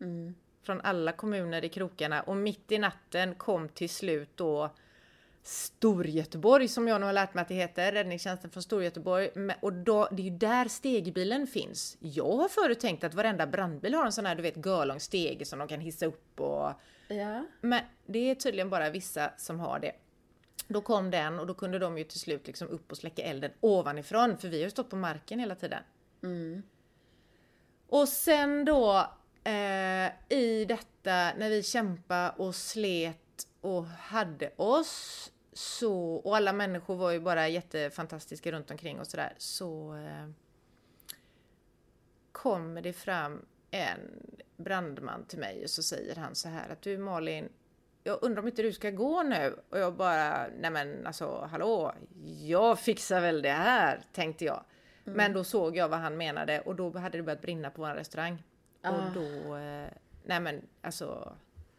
Mm. 0.01 0.35
Från 0.65 0.81
alla 0.81 1.11
kommuner 1.11 1.65
i 1.65 1.69
krokarna. 1.69 2.21
Och 2.21 2.37
mitt 2.37 2.71
i 2.71 2.77
natten 2.77 3.35
kom 3.35 3.69
till 3.69 3.89
slut 3.89 4.29
då 4.35 4.75
Storgöteborg 5.47 6.67
som 6.67 6.87
jag 6.87 7.01
nu 7.01 7.05
har 7.05 7.13
lärt 7.13 7.33
mig 7.33 7.41
att 7.41 7.47
det 7.47 7.55
heter, 7.55 7.91
räddningstjänsten 7.91 8.51
från 8.51 8.63
Storgöteborg. 8.63 9.29
Och 9.61 9.73
då, 9.73 10.07
det 10.11 10.21
är 10.21 10.23
ju 10.23 10.37
där 10.37 10.67
stegbilen 10.67 11.47
finns. 11.47 11.97
Jag 11.99 12.35
har 12.35 12.47
förut 12.47 12.79
tänkt 12.79 13.03
att 13.03 13.13
varenda 13.13 13.47
brandbil 13.47 13.93
har 13.93 14.05
en 14.05 14.11
sån 14.11 14.25
här, 14.25 14.35
du 14.35 14.41
vet, 14.41 14.65
görlång 14.65 14.99
stege 14.99 15.45
som 15.45 15.59
de 15.59 15.67
kan 15.67 15.79
hissa 15.79 16.05
upp 16.05 16.39
och... 16.39 16.71
Ja. 17.07 17.45
Men 17.61 17.81
det 18.05 18.31
är 18.31 18.35
tydligen 18.35 18.69
bara 18.69 18.89
vissa 18.89 19.31
som 19.37 19.59
har 19.59 19.79
det. 19.79 19.91
Då 20.67 20.81
kom 20.81 21.11
den 21.11 21.39
och 21.39 21.47
då 21.47 21.53
kunde 21.53 21.79
de 21.79 21.97
ju 21.97 22.03
till 22.03 22.19
slut 22.19 22.47
liksom 22.47 22.67
upp 22.67 22.91
och 22.91 22.97
släcka 22.97 23.21
elden 23.21 23.51
ovanifrån, 23.59 24.37
för 24.37 24.47
vi 24.47 24.57
har 24.57 24.63
ju 24.63 24.69
stått 24.69 24.89
på 24.89 24.95
marken 24.95 25.39
hela 25.39 25.55
tiden. 25.55 25.83
Mm. 26.23 26.63
Och 27.87 28.09
sen 28.09 28.65
då 28.65 29.09
eh, 29.43 30.35
i 30.37 30.65
detta 30.67 31.33
när 31.37 31.49
vi 31.49 31.63
kämpade 31.63 32.33
och 32.37 32.55
slet 32.55 33.47
och 33.61 33.85
hade 33.85 34.51
oss 34.55 35.31
så, 35.57 36.15
och 36.15 36.37
alla 36.37 36.53
människor 36.53 36.95
var 36.95 37.11
ju 37.11 37.19
bara 37.19 37.47
jättefantastiska 37.47 38.51
runt 38.51 38.71
omkring 38.71 38.99
och 38.99 39.07
sådär, 39.07 39.33
så 39.37 39.95
eh, 39.95 40.29
kommer 42.31 42.81
det 42.81 42.93
fram 42.93 43.45
en 43.71 43.99
brandman 44.57 45.25
till 45.25 45.39
mig 45.39 45.63
och 45.63 45.69
så 45.69 45.83
säger 45.83 46.15
han 46.15 46.35
så 46.35 46.49
här 46.49 46.69
att 46.69 46.81
du 46.81 46.97
Malin, 46.97 47.49
jag 48.03 48.19
undrar 48.21 48.41
om 48.41 48.47
inte 48.47 48.61
du 48.61 48.73
ska 48.73 48.91
gå 48.91 49.23
nu? 49.23 49.59
Och 49.69 49.79
jag 49.79 49.95
bara, 49.95 50.47
nej 50.59 50.71
men 50.71 51.07
alltså 51.07 51.47
hallå, 51.51 51.93
jag 52.41 52.79
fixar 52.79 53.21
väl 53.21 53.41
det 53.41 53.51
här, 53.51 54.01
tänkte 54.11 54.45
jag. 54.45 54.63
Men 55.03 55.33
då 55.33 55.43
såg 55.43 55.77
jag 55.77 55.89
vad 55.89 55.99
han 55.99 56.17
menade 56.17 56.61
och 56.61 56.75
då 56.75 56.97
hade 56.97 57.17
det 57.17 57.23
börjat 57.23 57.41
brinna 57.41 57.69
på 57.69 57.81
vår 57.81 57.93
restaurang. 57.93 58.43
Ah. 58.81 58.91
Och 58.91 59.13
då, 59.13 59.55
eh, 59.55 59.87
nej 60.23 60.39
men 60.39 60.61
alltså, 60.81 61.35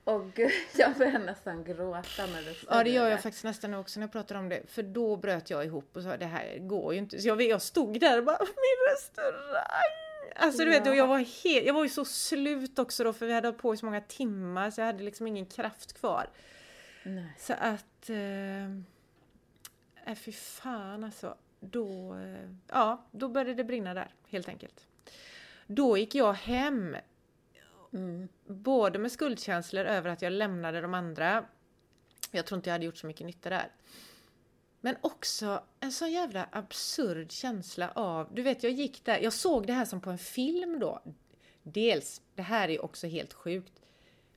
Och 0.06 0.32
gud, 0.34 0.50
jag 0.76 0.96
börjar 0.96 1.18
nästan 1.18 1.64
gråta 1.64 2.26
när 2.26 2.38
du 2.38 2.54
säger 2.54 2.66
ja 2.70 2.84
det 2.84 2.90
gör 2.90 3.08
jag 3.08 3.22
faktiskt 3.22 3.44
nästan 3.44 3.70
nu 3.70 3.76
också 3.76 4.00
när 4.00 4.06
jag 4.06 4.12
pratar 4.12 4.34
om 4.34 4.48
det. 4.48 4.62
För 4.66 4.82
då 4.82 5.16
bröt 5.16 5.50
jag 5.50 5.64
ihop 5.64 5.96
och 5.96 6.02
sa 6.02 6.16
det 6.16 6.26
här 6.26 6.58
går 6.58 6.92
ju 6.92 6.98
inte. 6.98 7.18
Så 7.18 7.28
jag, 7.28 7.42
jag 7.42 7.62
stod 7.62 8.00
där 8.00 8.18
och 8.18 8.24
bara, 8.24 8.38
min 8.40 8.94
restaurang! 8.94 10.06
Alltså 10.36 10.64
du 10.64 10.70
vet, 10.70 10.86
och 10.86 10.96
jag 10.96 11.06
var 11.06 11.18
helt, 11.18 11.66
jag 11.66 11.74
var 11.74 11.84
ju 11.84 11.90
så 11.90 12.04
slut 12.04 12.78
också 12.78 13.04
då 13.04 13.12
för 13.12 13.26
vi 13.26 13.32
hade 13.32 13.48
hållit 13.48 13.62
på 13.62 13.74
i 13.74 13.76
så 13.76 13.86
många 13.86 14.00
timmar 14.00 14.70
så 14.70 14.80
jag 14.80 14.86
hade 14.86 15.04
liksom 15.04 15.26
ingen 15.26 15.46
kraft 15.46 15.92
kvar. 15.92 16.30
Nej. 17.02 17.34
Så 17.38 17.52
att... 17.52 18.10
Eh, 18.10 18.64
äh, 20.10 20.14
fy 20.16 20.32
fan 20.32 21.04
alltså. 21.04 21.34
Då, 21.60 22.14
eh, 22.14 22.50
ja, 22.68 23.06
då 23.10 23.28
började 23.28 23.54
det 23.54 23.64
brinna 23.64 23.94
där, 23.94 24.08
helt 24.28 24.48
enkelt. 24.48 24.86
Då 25.66 25.96
gick 25.96 26.14
jag 26.14 26.32
hem, 26.32 26.96
Mm. 27.96 28.28
både 28.46 28.98
med 28.98 29.12
skuldkänslor 29.12 29.84
över 29.84 30.10
att 30.10 30.22
jag 30.22 30.32
lämnade 30.32 30.80
de 30.80 30.94
andra. 30.94 31.44
Jag 32.30 32.46
tror 32.46 32.56
inte 32.58 32.70
jag 32.70 32.74
hade 32.74 32.84
gjort 32.84 32.96
så 32.96 33.06
mycket 33.06 33.26
nytta 33.26 33.50
där. 33.50 33.72
Men 34.80 34.96
också 35.00 35.62
en 35.80 35.92
sån 35.92 36.12
jävla 36.12 36.48
absurd 36.52 37.32
känsla 37.32 37.90
av, 37.90 38.34
du 38.34 38.42
vet 38.42 38.62
jag 38.62 38.72
gick 38.72 39.04
där, 39.04 39.18
jag 39.18 39.32
såg 39.32 39.66
det 39.66 39.72
här 39.72 39.84
som 39.84 40.00
på 40.00 40.10
en 40.10 40.18
film 40.18 40.78
då. 40.78 41.02
Dels, 41.62 42.22
det 42.34 42.42
här 42.42 42.68
är 42.68 42.84
också 42.84 43.06
helt 43.06 43.32
sjukt. 43.32 43.80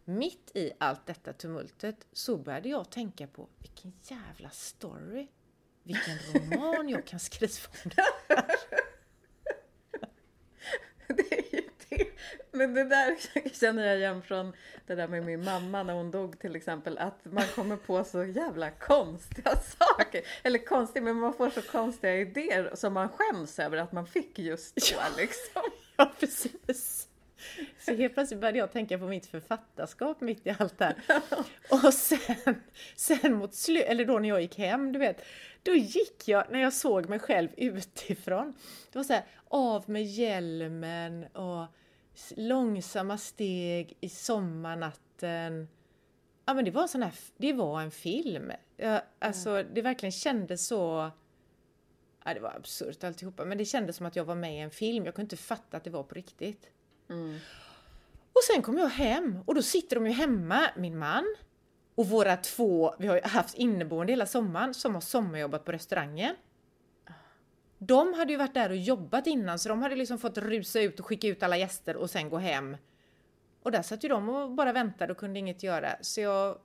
Mitt 0.05 0.51
i 0.53 0.71
allt 0.77 1.05
detta 1.05 1.33
tumultet 1.33 2.07
så 2.13 2.37
började 2.37 2.69
jag 2.69 2.89
tänka 2.89 3.27
på 3.27 3.47
vilken 3.57 3.93
jävla 4.03 4.49
story, 4.49 5.27
vilken 5.83 6.17
roman 6.33 6.89
jag 6.89 7.07
kan 7.07 7.19
skriva 7.19 7.53
om 7.83 7.91
det. 7.95 8.01
här 11.07 11.31
är 11.31 11.55
ju 11.55 11.69
det. 11.89 12.05
Men 12.59 12.73
det 12.73 12.83
där 12.83 13.15
känner 13.59 13.87
jag 13.87 13.97
igen 13.97 14.21
från 14.21 14.53
det 14.87 14.95
där 14.95 15.07
med 15.07 15.25
min 15.25 15.43
mamma 15.43 15.83
när 15.83 15.93
hon 15.93 16.11
dog 16.11 16.39
till 16.39 16.55
exempel. 16.55 16.97
Att 16.97 17.25
man 17.25 17.43
kommer 17.55 17.75
på 17.75 18.03
så 18.03 18.23
jävla 18.23 18.71
konstiga 18.71 19.51
saker. 19.79 20.21
Eller 20.43 20.65
konstiga, 20.65 21.03
men 21.03 21.15
man 21.15 21.33
får 21.33 21.49
så 21.49 21.61
konstiga 21.61 22.15
idéer 22.15 22.71
som 22.73 22.93
man 22.93 23.09
skäms 23.09 23.59
över 23.59 23.77
att 23.77 23.91
man 23.91 24.07
fick 24.07 24.39
just 24.39 24.75
då 24.75 25.01
liksom. 25.17 25.61
Ja, 25.97 26.11
precis. 26.19 27.07
Så 27.79 27.93
helt 27.95 28.13
plötsligt 28.13 28.39
började 28.39 28.57
jag 28.57 28.71
tänka 28.71 28.97
på 28.97 29.05
mitt 29.05 29.25
författarskap 29.25 30.21
mitt 30.21 30.47
i 30.47 30.55
allt 30.59 30.77
det 30.77 30.85
här. 30.85 30.95
Och 31.69 31.93
sen, 31.93 32.61
sen 32.95 33.33
mot 33.33 33.55
slut, 33.55 33.83
eller 33.87 34.05
då 34.05 34.19
när 34.19 34.29
jag 34.29 34.41
gick 34.41 34.57
hem, 34.57 34.91
du 34.91 34.99
vet, 34.99 35.25
då 35.63 35.73
gick 35.73 36.27
jag, 36.27 36.45
när 36.51 36.59
jag 36.59 36.73
såg 36.73 37.09
mig 37.09 37.19
själv 37.19 37.49
utifrån, 37.57 38.53
det 38.91 38.99
var 38.99 39.03
så 39.03 39.13
här, 39.13 39.23
av 39.47 39.89
med 39.89 40.05
hjälmen 40.05 41.23
och 41.23 41.65
långsamma 42.35 43.17
steg 43.17 43.97
i 43.99 44.09
sommarnatten. 44.09 45.67
Ja 46.45 46.53
men 46.53 46.65
det 46.65 46.71
var 46.71 46.88
sån 46.88 47.03
här, 47.03 47.13
det 47.38 47.53
var 47.53 47.81
en 47.81 47.91
film. 47.91 48.51
Jag, 48.77 49.01
alltså 49.19 49.63
det 49.73 49.81
verkligen 49.81 50.11
kändes 50.11 50.67
så 50.67 51.11
Ja, 52.25 52.33
det 52.33 52.39
var 52.39 52.55
absurt 52.55 53.03
alltihopa, 53.03 53.45
men 53.45 53.57
det 53.57 53.65
kändes 53.65 53.95
som 53.95 54.05
att 54.05 54.15
jag 54.15 54.25
var 54.25 54.35
med 54.35 54.55
i 54.55 54.59
en 54.59 54.71
film. 54.71 55.05
Jag 55.05 55.15
kunde 55.15 55.25
inte 55.25 55.43
fatta 55.43 55.77
att 55.77 55.83
det 55.83 55.89
var 55.89 56.03
på 56.03 56.15
riktigt. 56.15 56.69
Mm. 57.09 57.39
Och 58.33 58.43
sen 58.53 58.61
kom 58.61 58.77
jag 58.77 58.89
hem 58.89 59.39
och 59.45 59.55
då 59.55 59.61
sitter 59.61 59.95
de 59.95 60.05
ju 60.05 60.11
hemma, 60.11 60.69
min 60.77 60.97
man 60.97 61.35
Och 61.95 62.07
våra 62.07 62.38
två, 62.38 62.95
vi 62.99 63.07
har 63.07 63.15
ju 63.15 63.21
haft 63.21 63.55
inneboende 63.55 64.13
hela 64.13 64.25
sommaren, 64.25 64.73
som 64.73 64.93
har 64.93 65.01
sommarjobbat 65.01 65.65
på 65.65 65.71
restaurangen. 65.71 66.35
De 67.81 68.13
hade 68.13 68.31
ju 68.31 68.38
varit 68.38 68.53
där 68.53 68.69
och 68.69 68.77
jobbat 68.77 69.27
innan 69.27 69.59
så 69.59 69.69
de 69.69 69.81
hade 69.81 69.95
liksom 69.95 70.17
fått 70.17 70.38
rusa 70.38 70.81
ut 70.81 71.00
och 71.00 71.05
skicka 71.05 71.27
ut 71.27 71.43
alla 71.43 71.57
gäster 71.57 71.95
och 71.95 72.09
sen 72.09 72.29
gå 72.29 72.38
hem. 72.38 72.77
Och 73.63 73.71
där 73.71 73.81
satt 73.81 74.03
ju 74.03 74.09
de 74.09 74.29
och 74.29 74.51
bara 74.51 74.74
väntade 74.74 75.13
och 75.13 75.17
kunde 75.17 75.39
inget 75.39 75.63
göra. 75.63 75.95
Så 76.01 76.21
jag, 76.21 76.57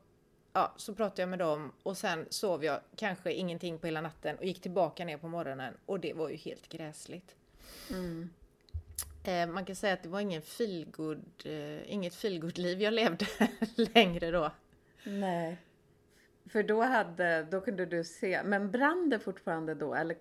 ja, 0.52 0.74
så 0.76 0.94
pratade 0.94 1.22
jag 1.22 1.28
med 1.28 1.38
dem 1.38 1.72
och 1.82 1.96
sen 1.96 2.26
sov 2.30 2.64
jag 2.64 2.80
kanske 2.96 3.32
ingenting 3.32 3.78
på 3.78 3.86
hela 3.86 4.00
natten 4.00 4.36
och 4.36 4.44
gick 4.44 4.60
tillbaka 4.60 5.04
ner 5.04 5.18
på 5.18 5.28
morgonen 5.28 5.74
och 5.86 6.00
det 6.00 6.12
var 6.12 6.28
ju 6.28 6.36
helt 6.36 6.68
gräsligt. 6.68 7.34
Mm. 7.90 8.30
Eh, 9.24 9.46
man 9.46 9.64
kan 9.64 9.76
säga 9.76 9.94
att 9.94 10.02
det 10.02 10.08
var 10.08 10.20
ingen 10.20 10.42
feelgood, 10.42 11.24
eh, 11.44 11.92
inget 11.92 12.14
feelgood-liv 12.14 12.82
jag 12.82 12.94
levde 12.94 13.26
längre 13.76 14.30
då. 14.30 14.50
Nej. 15.04 15.56
För 16.46 16.62
då 16.62 16.82
hade, 16.82 17.42
då 17.42 17.60
kunde 17.60 17.86
du 17.86 18.04
se, 18.04 18.42
men 18.44 18.70
brann 18.70 19.10
det 19.10 19.18
fortfarande 19.18 19.74
då 19.74 19.94
eller? 19.94 20.16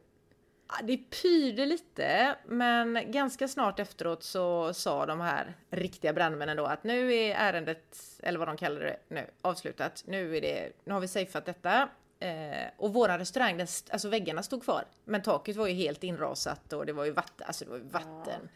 Ja, 0.67 0.75
Det 0.83 0.97
pyrde 0.97 1.65
lite, 1.65 2.35
men 2.45 3.11
ganska 3.11 3.47
snart 3.47 3.79
efteråt 3.79 4.23
så 4.23 4.73
sa 4.73 5.05
de 5.05 5.21
här 5.21 5.53
riktiga 5.69 6.13
brandmännen 6.13 6.57
då 6.57 6.65
att 6.65 6.83
nu 6.83 7.13
är 7.13 7.35
ärendet, 7.35 7.97
eller 8.23 8.39
vad 8.39 8.47
de 8.47 8.57
kallar 8.57 8.81
det 8.81 8.97
nu, 9.07 9.27
avslutat. 9.41 10.03
Nu, 10.07 10.37
är 10.37 10.41
det, 10.41 10.71
nu 10.83 10.93
har 10.93 10.99
vi 10.99 11.07
safeat 11.07 11.45
detta. 11.45 11.89
Eh, 12.19 12.67
och 12.77 12.93
våran 12.93 13.19
restaurang, 13.19 13.57
den, 13.57 13.67
alltså 13.89 14.09
väggarna 14.09 14.43
stod 14.43 14.63
kvar. 14.63 14.85
Men 15.05 15.21
taket 15.21 15.55
var 15.55 15.67
ju 15.67 15.73
helt 15.73 16.03
inrasat 16.03 16.73
och 16.73 16.85
det 16.85 16.93
var 16.93 17.05
ju 17.05 17.11
vatten. 17.11 17.47
Alltså 17.47 17.65
det 17.65 17.71
var 17.71 17.77
ju 17.77 17.83
vatten. 17.83 18.49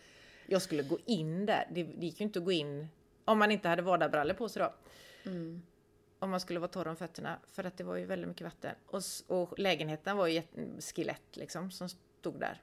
Jag 0.46 0.62
skulle 0.62 0.84
gå 0.84 0.98
in 1.06 1.46
där. 1.46 1.68
Det, 1.72 1.84
det 1.84 2.06
gick 2.06 2.20
ju 2.20 2.24
inte 2.26 2.40
att 2.40 2.46
gå 2.46 2.52
in 2.52 2.88
om 3.26 3.40
man 3.40 3.52
inte 3.52 3.70
hade 3.70 3.82
vardagsbrallor 3.82 4.34
på 4.34 4.50
sig 4.50 4.62
då. 4.64 4.74
Om 6.19 6.29
man 6.29 6.39
skulle 6.39 6.59
vara 6.59 6.71
torr 6.71 6.88
om 6.88 6.95
fötterna. 6.95 7.39
För 7.47 7.63
att 7.63 7.77
det 7.77 7.83
var 7.83 7.95
ju 7.95 8.05
väldigt 8.05 8.27
mycket 8.27 8.45
vatten. 8.45 8.75
Och, 8.86 9.01
och 9.27 9.59
lägenheten 9.59 10.17
var 10.17 10.27
ju 10.27 10.38
ett 10.38 10.83
skelett 10.83 11.36
liksom 11.36 11.71
som 11.71 11.89
stod 11.89 12.39
där. 12.39 12.62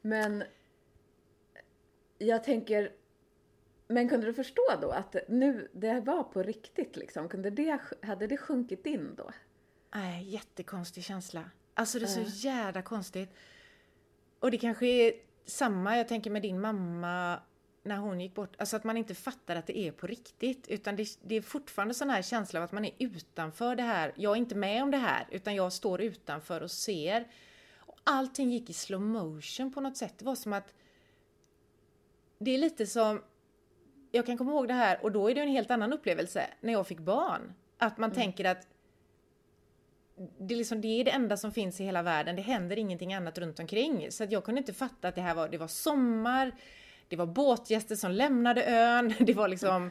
Men 0.00 0.44
jag 2.18 2.44
tänker, 2.44 2.92
men 3.88 4.08
kunde 4.08 4.26
du 4.26 4.34
förstå 4.34 4.62
då 4.80 4.90
att 4.90 5.16
nu, 5.28 5.68
det 5.72 6.00
var 6.00 6.22
på 6.22 6.42
riktigt 6.42 6.96
liksom? 6.96 7.28
Kunde 7.28 7.50
det, 7.50 7.80
hade 8.02 8.26
det 8.26 8.36
sjunkit 8.36 8.86
in 8.86 9.14
då? 9.14 9.30
Nej, 9.94 10.24
jättekonstig 10.28 11.04
känsla. 11.04 11.50
Alltså 11.74 11.98
det 11.98 12.04
är 12.04 12.24
så 12.24 12.46
jävla 12.46 12.82
konstigt. 12.82 13.30
Och 14.38 14.50
det 14.50 14.58
kanske 14.58 14.86
är 14.86 15.12
samma, 15.44 15.96
jag 15.96 16.08
tänker 16.08 16.30
med 16.30 16.42
din 16.42 16.60
mamma 16.60 17.40
när 17.86 17.96
hon 17.96 18.20
gick 18.20 18.34
bort. 18.34 18.56
Alltså 18.58 18.76
att 18.76 18.84
man 18.84 18.96
inte 18.96 19.14
fattar 19.14 19.56
att 19.56 19.66
det 19.66 19.78
är 19.78 19.92
på 19.92 20.06
riktigt. 20.06 20.68
Utan 20.68 20.96
det, 20.96 21.18
det 21.22 21.34
är 21.34 21.40
fortfarande 21.40 21.94
sån 21.94 22.10
här 22.10 22.22
känsla 22.22 22.60
av 22.60 22.64
att 22.64 22.72
man 22.72 22.84
är 22.84 22.92
utanför 22.98 23.76
det 23.76 23.82
här. 23.82 24.12
Jag 24.16 24.32
är 24.32 24.36
inte 24.36 24.54
med 24.54 24.82
om 24.82 24.90
det 24.90 24.96
här, 24.96 25.26
utan 25.30 25.54
jag 25.54 25.72
står 25.72 26.00
utanför 26.00 26.60
och 26.60 26.70
ser. 26.70 27.28
Och 27.76 27.98
allting 28.04 28.50
gick 28.50 28.70
i 28.70 28.72
slow 28.72 29.00
motion 29.00 29.72
på 29.72 29.80
något 29.80 29.96
sätt. 29.96 30.14
Det 30.18 30.24
var 30.24 30.34
som 30.34 30.52
att... 30.52 30.74
Det 32.38 32.50
är 32.50 32.58
lite 32.58 32.86
som... 32.86 33.22
Jag 34.10 34.26
kan 34.26 34.38
komma 34.38 34.50
ihåg 34.50 34.68
det 34.68 34.74
här, 34.74 35.04
och 35.04 35.12
då 35.12 35.30
är 35.30 35.34
det 35.34 35.40
en 35.40 35.48
helt 35.48 35.70
annan 35.70 35.92
upplevelse, 35.92 36.46
när 36.60 36.72
jag 36.72 36.86
fick 36.86 36.98
barn. 36.98 37.54
Att 37.78 37.98
man 37.98 38.12
tänker 38.12 38.44
att 38.44 38.68
det 40.38 40.54
är, 40.54 40.58
liksom, 40.58 40.80
det 40.80 40.88
är 40.88 41.04
det 41.04 41.10
enda 41.10 41.36
som 41.36 41.52
finns 41.52 41.80
i 41.80 41.84
hela 41.84 42.02
världen. 42.02 42.36
Det 42.36 42.42
händer 42.42 42.78
ingenting 42.78 43.14
annat 43.14 43.38
runt 43.38 43.58
omkring. 43.58 44.12
Så 44.12 44.24
att 44.24 44.32
jag 44.32 44.44
kunde 44.44 44.58
inte 44.58 44.72
fatta 44.72 45.08
att 45.08 45.14
det 45.14 45.20
här 45.20 45.34
var, 45.34 45.48
det 45.48 45.58
var 45.58 45.68
sommar, 45.68 46.52
det 47.08 47.16
var 47.16 47.26
båtgäster 47.26 47.96
som 47.96 48.10
lämnade 48.10 48.64
ön, 48.64 49.14
det 49.20 49.34
var 49.34 49.48
liksom 49.48 49.90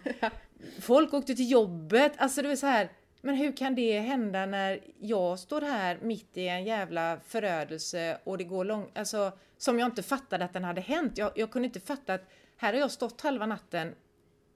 folk 0.82 1.14
åkte 1.14 1.36
till 1.36 1.52
jobbet. 1.52 2.14
Alltså 2.18 2.42
det 2.42 2.48
var 2.48 2.56
så 2.56 2.68
här, 2.68 2.92
men 3.22 3.36
hur 3.36 3.58
kan 3.58 3.76
det 3.76 4.00
hända 4.00 4.46
när 4.46 4.80
jag 5.00 5.40
står 5.40 5.62
här 5.62 6.00
mitt 6.02 6.38
i 6.38 6.48
en 6.48 6.64
jävla 6.64 7.20
förödelse 7.28 8.20
och 8.24 8.38
det 8.38 8.44
går 8.44 8.66
långt, 8.66 8.98
alltså 8.98 9.32
som 9.58 9.80
jag 9.80 9.88
inte 9.88 10.04
fattade 10.04 10.46
att 10.46 10.54
den 10.54 10.64
hade 10.64 10.82
hänt. 10.82 11.18
Jag, 11.18 11.32
jag 11.36 11.52
kunde 11.52 11.66
inte 11.66 11.80
fatta 11.80 12.14
att 12.14 12.30
här 12.58 12.74
har 12.74 12.80
jag 12.80 12.92
stått 12.92 13.22
halva 13.22 13.46
natten 13.46 13.96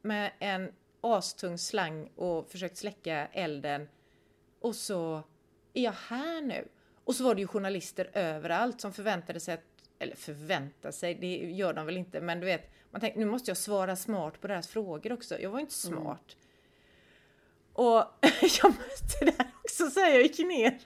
med 0.01 0.32
en 0.39 0.72
astung 1.01 1.57
slang 1.57 2.10
och 2.16 2.51
försökt 2.51 2.77
släcka 2.77 3.27
elden 3.27 3.88
och 4.62 4.75
så 4.75 5.24
är 5.74 5.83
jag 5.83 5.96
här 6.10 6.42
nu. 6.42 6.68
Och 7.03 7.16
så 7.16 7.24
var 7.24 7.36
det 7.36 7.42
ju 7.42 7.48
journalister 7.48 8.10
överallt 8.14 8.81
som 8.81 8.94
förväntade 8.94 9.40
sig 9.40 9.53
att, 9.53 9.64
eller 10.00 10.16
förvänta 10.16 10.92
sig, 10.92 11.16
det 11.16 11.35
gör 11.38 11.74
de 11.74 11.85
väl 11.85 11.98
inte, 11.98 12.22
men 12.22 12.40
du 12.40 12.46
vet, 12.46 12.72
man 12.92 13.01
tänkte 13.01 13.20
nu 13.20 13.25
måste 13.25 13.51
jag 13.51 13.57
svara 13.57 13.96
smart 13.96 14.42
på 14.42 14.48
deras 14.48 14.68
frågor 14.68 15.12
också. 15.12 15.40
Jag 15.40 15.50
var 15.50 15.59
inte 15.59 15.74
smart. 15.74 16.35
Och 17.74 18.03
jag 18.62 18.72
mötte 18.72 19.25
där 19.25 19.51
också 19.64 19.90
så 19.90 20.00
här, 20.00 20.12
jag 20.12 20.22
gick 20.22 20.40
ner. 20.40 20.79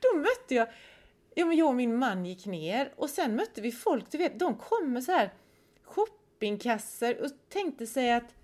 Då 0.00 0.16
mötte 0.16 0.54
jag, 0.54 0.68
ja 1.34 1.46
men 1.46 1.56
jag 1.56 1.68
och 1.68 1.74
min 1.74 1.96
man 1.96 2.26
gick 2.26 2.46
ner 2.46 2.92
och 2.96 3.10
sen 3.10 3.36
mötte 3.36 3.60
vi 3.60 3.72
folk, 3.72 4.10
du 4.10 4.18
vet, 4.18 4.38
de 4.38 4.56
kom 4.56 4.92
med 4.92 5.04
så 5.04 5.12
här 5.12 5.32
shoppingkassor 5.84 7.22
och 7.22 7.30
tänkte 7.48 7.86
sig 7.86 8.12
att 8.12 8.34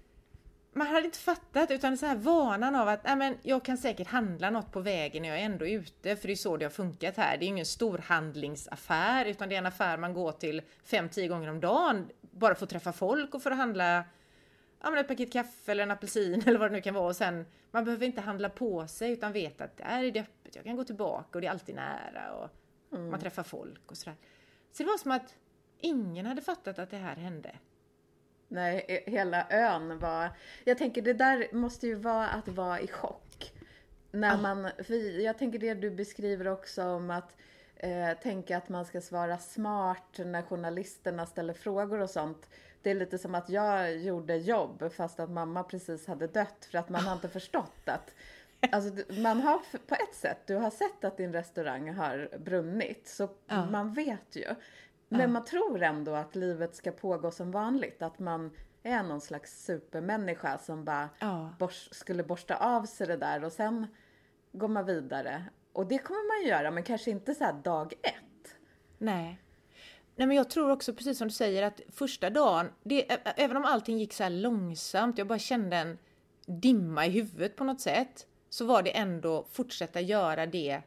man 0.78 0.86
hade 0.86 1.06
inte 1.06 1.18
fattat 1.18 1.70
utan 1.70 1.96
så 1.96 2.06
här 2.06 2.16
vanan 2.16 2.74
av 2.74 2.88
att 2.88 3.04
nej 3.04 3.16
men, 3.16 3.38
jag 3.42 3.64
kan 3.64 3.78
säkert 3.78 4.06
handla 4.06 4.50
något 4.50 4.72
på 4.72 4.80
vägen 4.80 5.22
när 5.22 5.28
jag 5.28 5.38
är 5.38 5.44
ändå 5.44 5.66
ute 5.66 6.16
för 6.16 6.28
det 6.28 6.34
är 6.34 6.36
så 6.36 6.56
det 6.56 6.64
har 6.64 6.70
funkat 6.70 7.16
här. 7.16 7.36
Det 7.38 7.44
är 7.44 7.48
ingen 7.48 7.66
storhandlingsaffär 7.66 9.24
utan 9.24 9.48
det 9.48 9.54
är 9.54 9.58
en 9.58 9.66
affär 9.66 9.96
man 9.96 10.14
går 10.14 10.32
till 10.32 10.62
5-10 10.86 11.28
gånger 11.28 11.50
om 11.50 11.60
dagen 11.60 12.10
bara 12.20 12.54
för 12.54 12.64
att 12.64 12.70
träffa 12.70 12.92
folk 12.92 13.34
och 13.34 13.42
för 13.42 13.50
att 13.50 13.56
handla 13.56 14.04
ja, 14.82 14.90
men 14.90 14.98
ett 14.98 15.08
paket 15.08 15.32
kaffe 15.32 15.72
eller 15.72 15.82
en 15.82 15.90
apelsin 15.90 16.42
eller 16.46 16.58
vad 16.58 16.70
det 16.70 16.76
nu 16.76 16.80
kan 16.80 16.94
vara 16.94 17.06
och 17.06 17.16
sen 17.16 17.46
man 17.70 17.84
behöver 17.84 18.06
inte 18.06 18.20
handla 18.20 18.48
på 18.48 18.86
sig 18.86 19.12
utan 19.12 19.32
veta 19.32 19.64
att 19.64 19.76
där 19.76 20.04
är 20.04 20.10
det 20.10 20.20
öppet, 20.20 20.56
jag 20.56 20.64
kan 20.64 20.76
gå 20.76 20.84
tillbaka 20.84 21.38
och 21.38 21.40
det 21.40 21.46
är 21.46 21.50
alltid 21.50 21.74
nära 21.74 22.32
och 22.32 22.50
man 22.98 23.20
träffar 23.20 23.42
folk 23.42 23.90
och 23.90 23.96
sådär. 23.96 24.16
Så 24.72 24.82
det 24.82 24.88
var 24.88 24.98
som 24.98 25.10
att 25.10 25.34
ingen 25.80 26.26
hade 26.26 26.42
fattat 26.42 26.78
att 26.78 26.90
det 26.90 26.96
här 26.96 27.16
hände. 27.16 27.50
E- 28.56 29.02
hela 29.06 29.46
ön 29.50 29.98
var... 29.98 30.30
Jag 30.64 30.78
tänker 30.78 31.02
det 31.02 31.12
där 31.12 31.48
måste 31.52 31.86
ju 31.86 31.94
vara 31.94 32.28
att 32.28 32.48
vara 32.48 32.80
i 32.80 32.88
chock. 32.88 33.52
När 34.10 34.38
man, 34.38 34.70
för 34.84 35.20
jag 35.20 35.38
tänker 35.38 35.58
det 35.58 35.74
du 35.74 35.90
beskriver 35.90 36.48
också 36.48 36.84
om 36.84 37.10
att 37.10 37.36
eh, 37.76 38.18
tänka 38.22 38.56
att 38.56 38.68
man 38.68 38.84
ska 38.84 39.00
svara 39.00 39.38
smart 39.38 40.18
när 40.18 40.42
journalisterna 40.42 41.26
ställer 41.26 41.54
frågor 41.54 42.00
och 42.00 42.10
sånt. 42.10 42.48
Det 42.82 42.90
är 42.90 42.94
lite 42.94 43.18
som 43.18 43.34
att 43.34 43.48
jag 43.48 43.96
gjorde 43.96 44.36
jobb 44.36 44.92
fast 44.92 45.20
att 45.20 45.30
mamma 45.30 45.62
precis 45.62 46.06
hade 46.06 46.26
dött 46.26 46.68
för 46.70 46.78
att 46.78 46.88
man 46.88 47.04
har 47.04 47.12
inte 47.12 47.28
förstått 47.28 47.82
att 47.84 48.14
Alltså, 48.72 49.12
man 49.20 49.40
har 49.40 49.58
på 49.86 49.94
ett 49.94 50.14
sätt, 50.14 50.38
du 50.46 50.54
har 50.54 50.70
sett 50.70 51.04
att 51.04 51.16
din 51.16 51.32
restaurang 51.32 51.94
har 51.94 52.38
brunnit, 52.38 53.08
så 53.08 53.28
Ja. 53.46 53.70
man 53.70 53.92
vet 53.92 54.36
ju. 54.36 54.44
Men 55.08 55.32
man 55.32 55.44
tror 55.44 55.82
ändå 55.82 56.14
att 56.14 56.36
livet 56.36 56.74
ska 56.74 56.90
pågå 56.92 57.30
som 57.30 57.50
vanligt, 57.50 58.02
att 58.02 58.18
man 58.18 58.50
är 58.82 59.02
någon 59.02 59.20
slags 59.20 59.64
supermänniska 59.64 60.58
som 60.58 60.84
bara 60.84 61.08
Ja. 61.18 61.50
bors- 61.58 61.88
skulle 61.94 62.22
borsta 62.22 62.56
av 62.56 62.84
sig 62.84 63.06
det 63.06 63.16
där 63.16 63.44
och 63.44 63.52
sen 63.52 63.86
går 64.52 64.68
man 64.68 64.86
vidare. 64.86 65.44
Och 65.72 65.86
det 65.86 65.98
kommer 65.98 66.28
man 66.36 66.44
ju 66.44 66.48
göra, 66.50 66.70
men 66.70 66.82
kanske 66.82 67.10
inte 67.10 67.34
så 67.34 67.44
här 67.44 67.52
dag 67.52 67.92
ett. 68.02 68.54
Nej. 68.98 69.38
Nej 70.16 70.26
men 70.28 70.36
jag 70.36 70.50
tror 70.50 70.70
också 70.70 70.94
precis 70.94 71.18
som 71.18 71.28
du 71.28 71.34
säger 71.34 71.62
att 71.62 71.80
första 71.92 72.30
dagen, 72.30 72.68
det, 72.82 73.10
även 73.40 73.56
om 73.56 73.64
allting 73.64 73.98
gick 73.98 74.12
så 74.12 74.22
här 74.22 74.30
långsamt, 74.30 75.18
jag 75.18 75.26
bara 75.26 75.38
kände 75.38 75.76
en 75.76 75.98
dimma 76.46 77.06
i 77.06 77.10
huvudet 77.10 77.56
på 77.56 77.64
något 77.64 77.80
sätt, 77.80 78.26
så 78.48 78.64
var 78.66 78.82
det 78.82 78.96
ändå 78.96 79.46
fortsätta 79.52 80.00
göra 80.00 80.46
det 80.46 80.82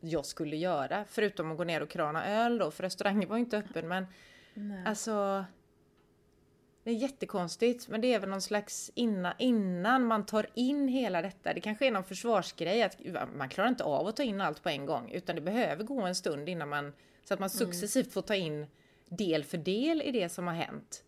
jag 0.00 0.26
skulle 0.26 0.56
göra. 0.56 1.04
Förutom 1.08 1.50
att 1.50 1.58
gå 1.58 1.64
ner 1.64 1.82
och 1.82 1.88
krana 1.88 2.26
öl 2.26 2.58
då, 2.58 2.70
för 2.70 2.82
restaurangen 2.82 3.28
var 3.28 3.36
ju 3.36 3.42
inte 3.42 3.58
öppen 3.58 3.88
men 3.88 4.06
alltså 4.86 5.44
det 6.82 6.90
är 6.90 6.94
jättekonstigt, 6.94 7.88
men 7.88 8.00
det 8.00 8.14
är 8.14 8.18
väl 8.18 8.28
någon 8.28 8.42
slags 8.42 8.90
innan, 8.94 9.32
innan 9.38 10.04
man 10.04 10.26
tar 10.26 10.46
in 10.54 10.88
hela 10.88 11.22
detta. 11.22 11.54
Det 11.54 11.60
kanske 11.60 11.86
är 11.86 11.90
någon 11.90 12.04
försvarsgrej 12.04 12.82
att 12.82 12.96
man 13.34 13.48
klarar 13.48 13.68
inte 13.68 13.84
av 13.84 14.06
att 14.06 14.16
ta 14.16 14.22
in 14.22 14.40
allt 14.40 14.62
på 14.62 14.68
en 14.68 14.86
gång, 14.86 15.10
utan 15.10 15.36
det 15.36 15.42
behöver 15.42 15.84
gå 15.84 16.00
en 16.00 16.14
stund 16.14 16.48
innan 16.48 16.68
man 16.68 16.92
så 17.24 17.34
att 17.34 17.40
man 17.40 17.50
successivt 17.50 18.12
får 18.12 18.22
ta 18.22 18.34
in 18.34 18.66
del 19.08 19.44
för 19.44 19.58
del 19.58 20.02
i 20.02 20.10
det 20.10 20.28
som 20.28 20.46
har 20.46 20.54
hänt. 20.54 21.04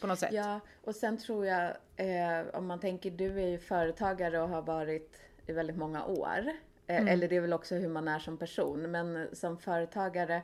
På 0.00 0.06
något 0.06 0.18
sätt. 0.18 0.32
Ja, 0.32 0.60
och 0.84 0.94
sen 0.94 1.18
tror 1.18 1.46
jag, 1.46 1.76
eh, 1.96 2.46
om 2.52 2.66
man 2.66 2.80
tänker, 2.80 3.10
du 3.10 3.40
är 3.42 3.48
ju 3.48 3.58
företagare 3.58 4.40
och 4.40 4.48
har 4.48 4.62
varit 4.62 5.20
i 5.46 5.52
väldigt 5.52 5.76
många 5.76 6.04
år. 6.04 6.52
Eh, 6.90 7.12
Eller 7.12 7.28
det 7.28 7.36
är 7.36 7.40
väl 7.40 7.52
också 7.52 7.74
hur 7.74 7.88
man 7.88 8.08
är 8.08 8.18
som 8.18 8.36
person. 8.38 8.90
Men 8.90 9.28
som 9.32 9.58
företagare, 9.58 10.42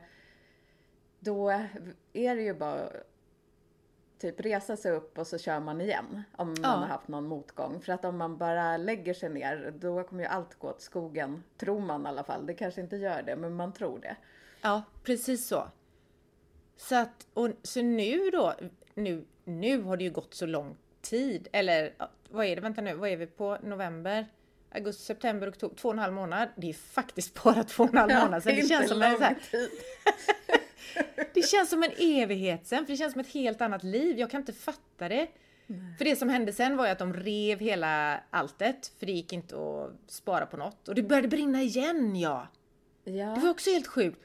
då 1.19 1.49
är 2.13 2.35
det 2.35 2.41
ju 2.41 2.53
bara 2.53 2.89
typ 4.19 4.39
resa 4.39 4.77
sig 4.77 4.91
upp 4.91 5.17
och 5.17 5.27
så 5.27 5.37
kör 5.37 5.59
man 5.59 5.81
igen. 5.81 6.23
Om 6.35 6.47
man 6.47 6.57
Ja. 6.63 6.69
har 6.69 6.85
haft 6.85 7.07
någon 7.07 7.27
motgång. 7.27 7.81
För 7.81 7.93
att 7.93 8.05
om 8.05 8.17
man 8.17 8.37
bara 8.37 8.77
lägger 8.77 9.13
sig 9.13 9.29
ner, 9.29 9.73
då 9.79 10.03
kommer 10.03 10.23
ju 10.23 10.29
allt 10.29 10.55
gå 10.59 10.67
åt 10.69 10.81
skogen. 10.81 11.43
Tror 11.57 11.79
man 11.79 12.05
i 12.05 12.07
alla 12.07 12.23
fall. 12.23 12.45
Det 12.45 12.53
kanske 12.53 12.81
inte 12.81 12.95
gör 12.95 13.21
det, 13.21 13.35
men 13.35 13.53
man 13.55 13.73
tror 13.73 13.99
det. 13.99 14.15
Ja, 14.61 14.83
precis 15.03 15.47
så. 15.47 15.67
Så 16.77 16.95
att, 16.95 17.27
och, 17.33 17.49
så 17.63 17.81
nu 17.81 18.29
då, 18.29 18.53
nu, 18.93 19.25
nu 19.43 19.81
har 19.81 19.97
det 19.97 20.03
ju 20.03 20.11
gått 20.11 20.33
så 20.33 20.45
långt 20.45 20.77
tid. 21.01 21.47
Eller 21.51 21.93
vad 22.29 22.45
är 22.45 22.55
det, 22.55 22.61
vänta 22.61 22.81
nu, 22.81 22.93
vad 22.93 23.09
är 23.09 23.17
vi 23.17 23.25
på? 23.27 23.57
November? 23.63 24.25
Augusti, 24.77 25.03
september, 25.03 25.49
oktober, 25.49 25.75
två 25.75 25.87
och 25.87 25.93
en 25.93 25.99
halv 25.99 26.13
månad. 26.13 26.49
Det 26.55 26.69
är 26.69 26.73
faktiskt 26.73 27.43
bara 27.43 27.63
två 27.63 27.83
och 27.83 27.89
en 27.89 27.97
halv 27.97 28.13
månad 28.13 28.43
sedan. 28.43 28.55
Det, 28.55 28.67
känns 28.67 28.89
som 28.89 29.01
en, 29.01 29.17
så 29.17 29.23
här, 29.23 29.37
det 31.33 31.41
känns 31.41 31.69
som 31.69 31.83
en 31.83 31.91
evighet 31.97 32.67
sen, 32.67 32.85
för 32.85 32.93
det 32.93 32.97
känns 32.97 33.13
som 33.13 33.21
ett 33.21 33.33
helt 33.33 33.61
annat 33.61 33.83
liv. 33.83 34.19
Jag 34.19 34.31
kan 34.31 34.41
inte 34.41 34.53
fatta 34.53 35.09
det. 35.09 35.27
Nej. 35.67 35.97
För 35.97 36.05
det 36.05 36.15
som 36.15 36.29
hände 36.29 36.53
sen 36.53 36.77
var 36.77 36.85
ju 36.85 36.91
att 36.91 36.99
de 36.99 37.13
rev 37.13 37.59
hela 37.59 38.23
alltet, 38.29 38.91
för 38.99 39.05
det 39.05 39.11
gick 39.11 39.33
inte 39.33 39.55
att 39.55 40.11
spara 40.11 40.45
på 40.45 40.57
något. 40.57 40.87
Och 40.87 40.95
det 40.95 41.03
började 41.03 41.27
brinna 41.27 41.61
igen 41.61 42.15
ja! 42.15 42.47
ja. 43.03 43.25
Det 43.35 43.41
var 43.41 43.49
också 43.49 43.69
helt 43.69 43.87
sjukt. 43.87 44.21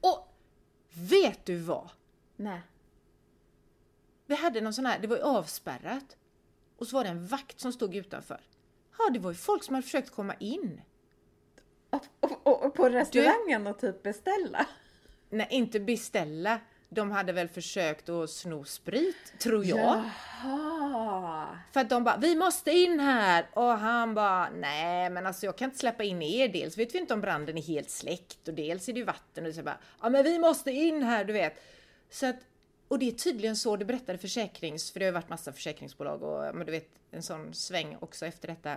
Och 0.00 0.34
vet 1.10 1.46
du 1.46 1.56
vad? 1.56 1.90
Nej. 2.36 2.60
Vi 4.26 4.34
hade 4.34 4.60
någon 4.60 4.74
sån 4.74 4.86
här, 4.86 4.98
det 4.98 5.06
var 5.06 5.16
ju 5.16 5.22
avspärrat. 5.22 6.16
Och 6.76 6.86
så 6.86 6.96
var 6.96 7.04
det 7.04 7.10
en 7.10 7.26
vakt 7.26 7.60
som 7.60 7.72
stod 7.72 7.94
utanför. 7.94 8.40
Ja, 8.98 9.10
det 9.10 9.18
var 9.18 9.30
ju 9.30 9.36
folk 9.36 9.62
som 9.62 9.74
hade 9.74 9.84
försökt 9.84 10.10
komma 10.10 10.34
in. 10.38 10.80
Och, 11.90 12.06
och, 12.42 12.64
och 12.64 12.74
på 12.74 12.88
restaurangen 12.88 13.64
du... 13.64 13.70
och 13.70 13.78
typ 13.78 14.02
beställa? 14.02 14.66
Nej, 15.30 15.46
inte 15.50 15.80
beställa. 15.80 16.60
De 16.88 17.10
hade 17.10 17.32
väl 17.32 17.48
försökt 17.48 18.08
att 18.08 18.30
sno 18.30 18.64
sprit, 18.64 19.34
tror 19.38 19.64
jag. 19.64 20.04
Jaha. 20.42 21.58
För 21.72 21.80
att 21.80 21.90
de 21.90 22.04
bara, 22.04 22.16
vi 22.16 22.36
måste 22.36 22.70
in 22.70 23.00
här! 23.00 23.46
Och 23.54 23.78
han 23.78 24.14
bara, 24.14 24.50
nej 24.50 25.10
men 25.10 25.26
alltså 25.26 25.46
jag 25.46 25.58
kan 25.58 25.64
inte 25.64 25.78
släppa 25.78 26.04
in 26.04 26.22
er. 26.22 26.48
Dels 26.48 26.78
vet 26.78 26.94
vi 26.94 26.98
inte 26.98 27.14
om 27.14 27.20
branden 27.20 27.58
är 27.58 27.62
helt 27.62 27.90
släckt 27.90 28.48
och 28.48 28.54
dels 28.54 28.88
är 28.88 28.92
det 28.92 28.98
ju 28.98 29.04
vatten 29.04 29.46
och 29.46 29.54
så 29.54 29.62
bara, 29.62 29.78
ja 30.02 30.10
men 30.10 30.24
vi 30.24 30.38
måste 30.38 30.70
in 30.70 31.02
här, 31.02 31.24
du 31.24 31.32
vet. 31.32 31.62
Så 32.10 32.26
att, 32.26 32.36
och 32.90 32.98
det 32.98 33.08
är 33.08 33.12
tydligen 33.12 33.56
så, 33.56 33.76
det 33.76 33.84
berättade 33.84 34.18
försäkrings, 34.18 34.90
för 34.90 35.00
det 35.00 35.06
har 35.06 35.10
ju 35.10 35.14
varit 35.14 35.28
massa 35.28 35.52
försäkringsbolag 35.52 36.22
och 36.22 36.56
men 36.56 36.66
du 36.66 36.72
vet 36.72 36.88
en 37.10 37.22
sån 37.22 37.54
sväng 37.54 37.96
också 38.00 38.26
efter 38.26 38.48
detta. 38.48 38.76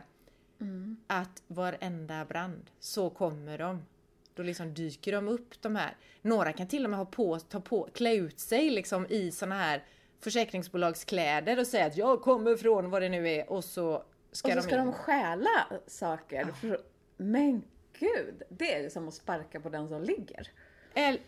Mm. 0.61 0.97
Att 1.07 1.43
varenda 1.47 2.25
brand, 2.25 2.69
så 2.79 3.09
kommer 3.09 3.57
de. 3.57 3.85
Då 4.33 4.43
liksom 4.43 4.73
dyker 4.73 5.11
de 5.11 5.27
upp 5.27 5.61
de 5.61 5.75
här. 5.75 5.97
Några 6.21 6.53
kan 6.53 6.67
till 6.67 6.83
och 6.83 6.89
med 6.89 6.99
ha 6.99 7.05
på, 7.05 7.39
ta 7.39 7.59
på, 7.61 7.89
klä 7.93 8.15
ut 8.15 8.39
sig 8.39 8.69
liksom 8.69 9.07
i 9.09 9.31
såna 9.31 9.55
här 9.55 9.83
försäkringsbolagskläder 10.19 11.59
och 11.59 11.67
säga 11.67 11.85
att 11.85 11.97
jag 11.97 12.21
kommer 12.21 12.55
från 12.55 12.89
vad 12.89 13.01
det 13.01 13.09
nu 13.09 13.29
är 13.29 13.49
och 13.49 13.63
så 13.63 14.03
ska, 14.31 14.47
och 14.47 14.53
så 14.53 14.59
de, 14.59 14.61
ska 14.61 14.77
de 14.77 14.93
stjäla 14.93 15.65
saker. 15.87 16.53
Ja. 16.61 16.77
Men 17.17 17.63
gud, 17.99 18.43
det 18.49 18.73
är 18.73 18.81
ju 18.81 18.89
som 18.89 19.07
att 19.07 19.13
sparka 19.13 19.59
på 19.59 19.69
den 19.69 19.89
som 19.89 20.03
ligger. 20.03 20.51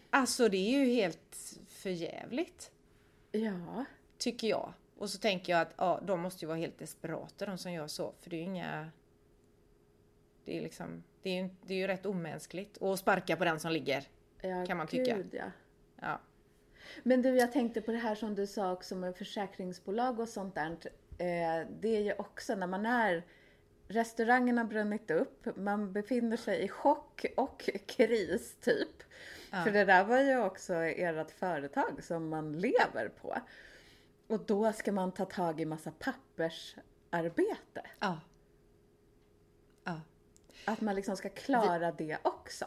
Alltså 0.10 0.50
det 0.50 0.58
är 0.58 0.80
ju 0.80 0.94
helt 0.94 1.58
förjävligt. 1.68 2.72
Ja. 3.36 3.86
Tycker 4.18 4.48
jag. 4.48 4.74
Och 4.98 5.10
så 5.10 5.20
tänker 5.20 5.54
jag 5.54 5.62
att 5.62 5.74
ja, 5.78 6.00
de 6.04 6.20
måste 6.20 6.46
ju 6.46 6.48
vara 6.48 6.58
helt 6.58 6.80
desperata 6.80 7.46
de 7.46 7.58
som 7.58 7.72
gör 7.72 7.88
så, 7.88 8.14
för 8.22 8.30
det 8.30 8.36
är 8.36 8.40
ju 8.40 8.46
inga... 8.46 8.90
Det 10.46 10.58
är 10.58 10.62
liksom, 10.62 11.04
det 11.22 11.30
är 11.30 11.44
ju, 11.44 11.50
det 11.66 11.74
är 11.74 11.78
ju 11.78 11.88
rätt 11.88 12.06
omänskligt 12.06 12.82
att 12.82 13.00
sparka 13.00 13.36
på 13.36 13.46
den 13.46 13.60
som 13.60 13.72
ligger. 13.72 14.04
Ja, 14.42 14.66
kan 14.66 14.78
man 14.78 14.88
tycka. 14.88 15.16
Gud, 15.16 15.30
ja. 15.32 15.52
ja. 16.02 16.20
Men 17.04 17.22
du, 17.22 17.30
jag 17.30 17.52
tänkte 17.52 17.82
på 17.82 17.92
det 17.92 17.98
här 17.98 18.16
som 18.16 18.36
du 18.36 18.48
sa 18.48 18.72
också 18.72 18.96
med 18.96 19.16
försäkringsbolag 19.16 20.20
och 20.20 20.30
sånt 20.30 20.56
där. 20.56 20.78
Eh, 21.18 21.68
det 21.80 21.98
är 21.98 22.02
ju 22.02 22.14
också 22.14 22.56
när 22.56 22.68
man 22.68 22.86
är 22.86 23.24
Restaurangen 23.88 24.58
har 24.58 24.66
brunnit 24.66 25.12
upp, 25.12 25.48
man 25.58 25.94
befinner 25.94 26.38
sig 26.38 26.64
i 26.64 26.68
chock 26.68 27.26
och 27.38 27.70
kris 27.88 28.56
typ. 28.62 29.04
Ja. 29.56 29.64
För 29.64 29.72
det 29.72 29.86
där 29.86 30.04
var 30.04 30.20
ju 30.20 30.38
också 30.38 30.74
ert 30.74 31.32
företag 31.32 32.04
som 32.04 32.30
man 32.30 32.60
lever 32.60 33.10
på. 33.22 33.38
Och 34.28 34.46
då 34.46 34.74
ska 34.74 34.92
man 34.92 35.12
ta 35.12 35.26
tag 35.26 35.62
i 35.62 35.66
massa 35.66 35.92
pappersarbete. 35.92 37.82
Ja. 38.00 38.20
Ja. 39.84 40.02
Att 40.66 40.82
man 40.82 40.96
liksom 40.96 41.18
ska 41.18 41.30
klara 41.30 41.92
det 41.92 42.18
också. 42.22 42.66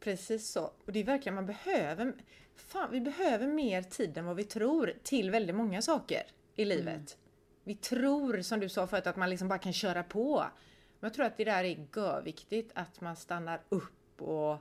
Precis 0.00 0.50
så. 0.50 0.64
Och 0.84 0.92
det 0.92 1.00
är 1.00 1.04
verkligen, 1.04 1.34
man 1.34 1.46
behöver, 1.46 2.14
fan, 2.56 2.88
vi 2.90 3.00
behöver 3.00 3.46
mer 3.46 3.82
tid 3.82 4.18
än 4.18 4.24
vad 4.26 4.36
vi 4.36 4.44
tror 4.44 4.92
till 5.02 5.30
väldigt 5.30 5.56
många 5.56 5.82
saker 5.82 6.22
i 6.54 6.62
mm. 6.62 6.76
livet. 6.76 6.94
Mm. 6.94 7.06
Vi 7.64 7.74
tror, 7.74 8.40
som 8.40 8.60
du 8.60 8.68
sa 8.68 8.86
förut, 8.86 9.06
att 9.06 9.16
man 9.16 9.30
liksom 9.30 9.48
bara 9.48 9.58
kan 9.58 9.72
köra 9.72 10.02
på. 10.02 10.46
Men 11.00 11.08
jag 11.08 11.14
tror 11.14 11.26
att 11.26 11.36
det 11.36 11.44
där 11.44 11.64
är 11.64 11.86
görviktigt, 11.96 12.70
att 12.74 13.00
man 13.00 13.16
stannar 13.16 13.62
upp 13.68 13.95
och 14.22 14.58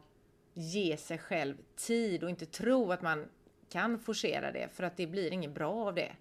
ger 0.54 0.98
sig 0.98 1.18
själv 1.18 1.56
tid 1.76 2.24
och 2.24 2.30
inte 2.30 2.46
tro 2.46 2.92
att 2.92 3.02
man 3.02 3.30
kan 3.70 4.00
forcera 4.00 4.52
det, 4.52 4.70
för 4.70 4.84
att 4.84 4.98
det 4.98 5.08
blir 5.08 5.34
inget 5.34 5.52
bra 5.52 5.74
av 5.88 5.96
det. 5.96 6.16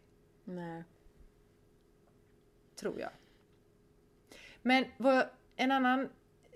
Nej. 0.45 0.85
Tror 2.77 3.01
jag. 3.01 3.11
Men 4.63 4.85
vad, 4.97 5.29
en 5.57 5.71
annan 5.71 6.09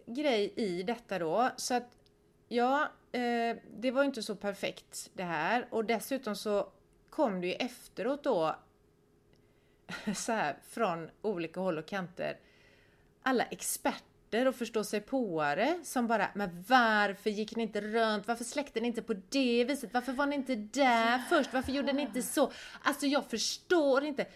grej 0.07 0.53
i 0.57 0.83
detta 0.83 1.19
då, 1.19 1.51
så 1.57 1.75
att 1.75 1.99
ja, 2.49 2.89
eh, 3.13 3.57
det 3.77 3.91
var 3.91 4.05
inte 4.05 4.23
så 4.23 4.37
perfekt 4.37 5.11
det 5.15 5.25
här 5.25 5.67
och 5.71 5.85
dessutom 5.85 6.37
så 6.37 6.73
kom 7.11 7.41
det 7.41 7.47
ju 7.47 7.53
efteråt 7.53 8.25
då 8.25 8.57
så 10.15 10.33
här 10.33 10.57
från 10.63 11.11
olika 11.23 11.61
håll 11.61 11.79
och 11.79 11.87
kanter 11.87 12.39
alla 13.23 13.45
experter 13.45 14.08
och 14.35 14.55
förstå 14.55 14.85
sig 14.85 15.01
påare 15.01 15.79
som 15.85 16.07
bara, 16.07 16.29
men 16.35 16.65
varför 16.69 17.31
gick 17.31 17.57
ni 17.57 17.63
inte 17.63 17.81
runt? 17.81 18.29
Varför 18.29 18.45
släckte 18.45 18.81
ni 18.81 18.89
inte 18.89 19.03
på 19.03 19.15
det 19.29 19.65
viset? 19.65 19.95
Varför 19.95 20.13
var 20.13 20.27
ni 20.27 20.37
inte 20.37 20.55
där 20.55 21.19
först? 21.19 21.53
Varför 21.53 21.73
gjorde 21.73 21.93
ni 21.93 22.03
inte 22.03 22.23
så? 22.23 22.53
Alltså 22.83 23.07
jag 23.07 23.31
förstår 23.31 24.05
inte. 24.05 24.27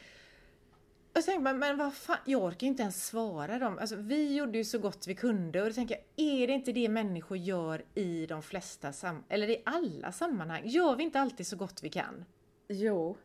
Och 1.14 1.24
tänkte 1.24 1.42
man, 1.42 1.58
men 1.58 1.76
vad 1.76 1.94
fan, 1.94 2.16
jag 2.24 2.42
orkar 2.42 2.66
inte 2.66 2.82
ens 2.82 3.06
svara 3.06 3.58
dem. 3.58 3.78
Alltså, 3.78 3.96
vi 3.96 4.34
gjorde 4.34 4.58
ju 4.58 4.64
så 4.64 4.78
gott 4.78 5.06
vi 5.06 5.14
kunde 5.14 5.60
och 5.62 5.68
då 5.68 5.72
tänker 5.72 5.94
jag, 5.94 6.26
är 6.26 6.46
det 6.46 6.52
inte 6.52 6.72
det 6.72 6.88
människor 6.88 7.38
gör 7.38 7.84
i 7.94 8.26
de 8.26 8.42
flesta 8.42 8.92
sam 8.92 9.24
eller 9.28 9.50
i 9.50 9.62
alla 9.64 10.12
sammanhang? 10.12 10.62
Gör 10.64 10.96
vi 10.96 11.02
inte 11.02 11.20
alltid 11.20 11.46
så 11.46 11.56
gott 11.56 11.82
vi 11.82 11.88
kan? 11.88 12.24
Jo. 12.68 13.16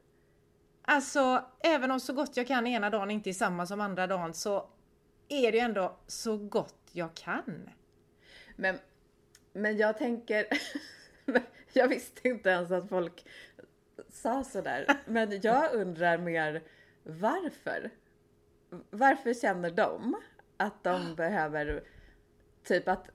Alltså, 0.82 1.45
även 1.60 1.91
om 1.91 1.99
så 1.99 2.13
gott 2.13 2.38
jag 2.38 2.47
kan 2.47 2.67
ena 2.67 2.89
dagen 2.89 3.12
inte 3.12 3.30
är 3.30 3.34
samma 3.34 3.65
som 3.65 3.82
andra 3.82 4.08
dagen 4.08 4.34
så 4.34 4.69
är 5.29 5.51
det 5.51 5.57
ju 5.57 5.63
ändå 5.63 5.97
så 6.07 6.37
gott 6.37 6.89
jag 6.91 7.13
kan. 7.13 7.69
Men, 8.55 8.79
men 9.53 9.77
jag 9.77 9.97
tänker, 9.97 10.47
jag 11.73 11.87
visste 11.87 12.27
inte 12.27 12.49
ens 12.49 12.71
att 12.71 12.89
folk 12.89 13.25
sa 14.09 14.43
sådär. 14.43 14.87
Men 15.05 15.39
jag 15.41 15.73
undrar 15.73 16.17
mer 16.17 16.63
varför? 17.03 17.89
Varför 18.89 19.33
känner 19.33 19.71
de 19.71 20.21
att 20.57 20.83
de 20.83 21.15
behöver, 21.17 21.83
typ 22.63 22.87
att 22.87 23.09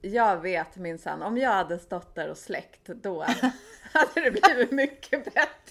jag 0.00 0.40
vet 0.40 0.76
minsann, 0.76 1.22
om 1.22 1.38
jag 1.38 1.50
hade 1.50 1.78
stått 1.78 2.14
där 2.14 2.30
och 2.30 2.38
släckt 2.38 2.86
då 2.86 3.22
hade 3.92 4.30
det 4.30 4.30
blivit 4.30 4.70
mycket 4.70 5.24
bättre. 5.24 5.61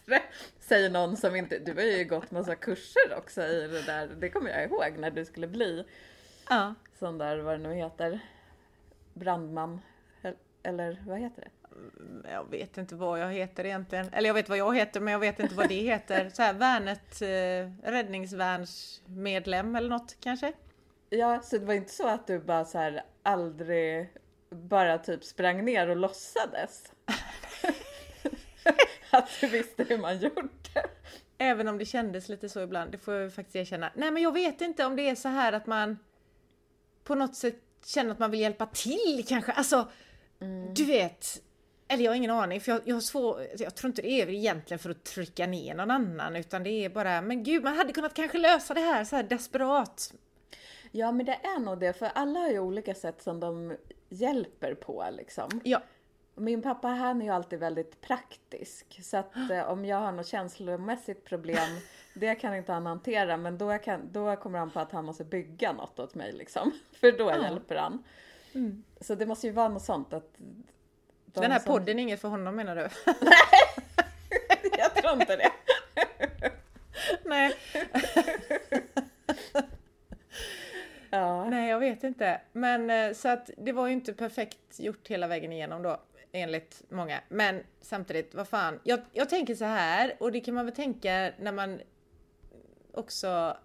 Säger 0.59 0.89
någon 0.89 1.17
som 1.17 1.35
inte, 1.35 1.59
du 1.59 1.73
har 1.73 1.81
ju 1.81 2.05
gått 2.05 2.31
massa 2.31 2.55
kurser 2.55 3.17
också 3.17 3.41
i 3.41 3.67
det 3.67 3.81
där, 3.81 4.07
det 4.07 4.29
kommer 4.29 4.49
jag 4.49 4.63
ihåg 4.63 4.93
när 4.97 5.11
du 5.11 5.25
skulle 5.25 5.47
bli 5.47 5.83
ja. 6.49 6.73
sån 6.99 7.17
där, 7.17 7.37
vad 7.37 7.59
det 7.59 7.67
nu 7.67 7.73
heter, 7.73 8.19
brandman, 9.13 9.81
eller 10.63 11.03
vad 11.07 11.19
heter 11.19 11.41
det? 11.41 11.51
jag 12.31 12.51
vet 12.51 12.77
inte 12.77 12.95
vad 12.95 13.19
jag 13.19 13.33
heter 13.33 13.65
egentligen. 13.65 14.09
Eller 14.13 14.29
jag 14.29 14.33
vet 14.33 14.49
vad 14.49 14.57
jag 14.57 14.75
heter 14.75 14.99
men 14.99 15.11
jag 15.11 15.19
vet 15.19 15.39
inte 15.39 15.55
vad 15.55 15.69
det 15.69 15.75
heter. 15.75 16.29
Så 16.29 16.41
här, 16.41 16.53
värnet, 16.53 17.21
eh, 17.21 17.89
räddningsvärnsmedlem 17.91 19.75
eller 19.75 19.89
något 19.89 20.17
kanske? 20.19 20.53
Ja, 21.09 21.41
så 21.41 21.57
det 21.57 21.65
var 21.65 21.73
inte 21.73 21.93
så 21.93 22.07
att 22.07 22.27
du 22.27 22.39
bara 22.39 22.65
så 22.65 22.77
här 22.77 23.03
aldrig 23.23 24.09
bara 24.49 24.97
typ 24.97 25.23
sprang 25.23 25.65
ner 25.65 25.89
och 25.89 25.95
låtsades? 25.95 26.91
att 29.17 29.29
du 29.41 29.47
visste 29.47 29.83
hur 29.83 29.97
man 29.97 30.19
gjorde? 30.19 30.89
Även 31.37 31.67
om 31.67 31.77
det 31.77 31.85
kändes 31.85 32.29
lite 32.29 32.49
så 32.49 32.61
ibland, 32.61 32.91
det 32.91 32.97
får 32.97 33.13
jag 33.13 33.33
faktiskt 33.33 33.55
erkänna. 33.55 33.91
Nej 33.95 34.11
men 34.11 34.23
jag 34.23 34.33
vet 34.33 34.61
inte 34.61 34.85
om 34.85 34.95
det 34.95 35.09
är 35.09 35.15
så 35.15 35.29
här 35.29 35.53
att 35.53 35.67
man 35.67 35.97
på 37.03 37.15
något 37.15 37.35
sätt 37.35 37.59
känner 37.85 38.11
att 38.11 38.19
man 38.19 38.31
vill 38.31 38.39
hjälpa 38.39 38.65
till 38.65 39.25
kanske. 39.27 39.51
Alltså, 39.51 39.87
mm. 40.39 40.73
du 40.73 40.85
vet, 40.85 41.41
eller 41.87 42.03
jag 42.03 42.11
har 42.11 42.15
ingen 42.15 42.31
aning, 42.31 42.61
för 42.61 42.71
jag, 42.71 42.81
jag 42.85 42.95
har 42.95 43.01
svår, 43.01 43.47
jag 43.57 43.75
tror 43.75 43.89
inte 43.89 44.01
det 44.01 44.21
är 44.21 44.29
egentligen 44.29 44.79
för 44.79 44.89
att 44.89 45.03
trycka 45.03 45.47
ner 45.47 45.75
någon 45.75 45.91
annan, 45.91 46.35
utan 46.35 46.63
det 46.63 46.69
är 46.69 46.89
bara, 46.89 47.21
men 47.21 47.43
gud, 47.43 47.63
man 47.63 47.77
hade 47.77 47.93
kunnat 47.93 48.13
kanske 48.13 48.37
lösa 48.37 48.73
det 48.73 48.81
här 48.81 49.03
så 49.03 49.15
här 49.15 49.23
desperat. 49.23 50.13
Ja, 50.91 51.11
men 51.11 51.25
det 51.25 51.39
är 51.43 51.59
nog 51.59 51.79
det, 51.79 51.93
för 51.93 52.05
alla 52.05 52.39
har 52.39 52.49
ju 52.49 52.59
olika 52.59 52.95
sätt 52.95 53.21
som 53.21 53.39
de 53.39 53.77
hjälper 54.09 54.73
på 54.73 55.05
liksom. 55.11 55.61
Ja. 55.63 55.81
Min 56.35 56.61
pappa 56.61 56.87
han 56.87 57.21
är 57.21 57.25
ju 57.25 57.31
alltid 57.31 57.59
väldigt 57.59 58.01
praktisk, 58.01 58.99
så 59.03 59.17
att 59.17 59.35
eh, 59.51 59.69
om 59.69 59.85
jag 59.85 59.97
har 59.97 60.11
något 60.11 60.27
känslomässigt 60.27 61.25
problem, 61.25 61.69
det 62.13 62.35
kan 62.35 62.55
inte 62.55 62.71
han 62.71 62.85
hantera, 62.85 63.37
men 63.37 63.57
då, 63.57 63.77
kan, 63.77 64.11
då 64.11 64.35
kommer 64.35 64.59
han 64.59 64.71
på 64.71 64.79
att 64.79 64.91
han 64.91 65.05
måste 65.05 65.23
bygga 65.23 65.73
något 65.73 65.99
åt 65.99 66.15
mig 66.15 66.31
liksom, 66.31 66.71
för 66.91 67.11
då 67.11 67.29
ja. 67.29 67.43
hjälper 67.43 67.75
han. 67.75 68.03
Mm. 68.53 68.83
Så 69.01 69.15
det 69.15 69.25
måste 69.25 69.47
ju 69.47 69.53
vara 69.53 69.69
något 69.69 69.83
sånt 69.83 70.13
att 70.13 70.37
den 71.25 71.51
här 71.51 71.59
som... 71.59 71.73
podden 71.73 71.99
är 71.99 72.03
inget 72.03 72.21
för 72.21 72.27
honom 72.27 72.55
menar 72.55 72.75
du? 72.75 72.81
Nej, 73.05 73.91
jag 74.77 74.95
tror 74.95 75.13
inte 75.13 75.35
det. 75.35 75.51
Nej. 77.25 77.55
Ja. 81.09 81.49
Nej, 81.49 81.69
jag 81.69 81.79
vet 81.79 82.03
inte. 82.03 82.41
Men 82.51 82.89
eh, 82.89 83.13
så 83.13 83.29
att 83.29 83.49
det 83.57 83.71
var 83.71 83.87
ju 83.87 83.93
inte 83.93 84.13
perfekt 84.13 84.79
gjort 84.79 85.07
hela 85.07 85.27
vägen 85.27 85.51
igenom 85.51 85.81
då, 85.81 86.01
enligt 86.31 86.83
många. 86.89 87.21
Men 87.29 87.63
samtidigt, 87.81 88.35
vad 88.35 88.47
fan. 88.47 88.79
Jag, 88.83 88.99
jag 89.11 89.29
tänker 89.29 89.55
så 89.55 89.65
här, 89.65 90.15
och 90.19 90.31
det 90.31 90.39
kan 90.41 90.53
man 90.53 90.65
väl 90.65 90.75
tänka 90.75 91.33
när 91.39 91.51
man 91.51 91.81
också 92.93 93.57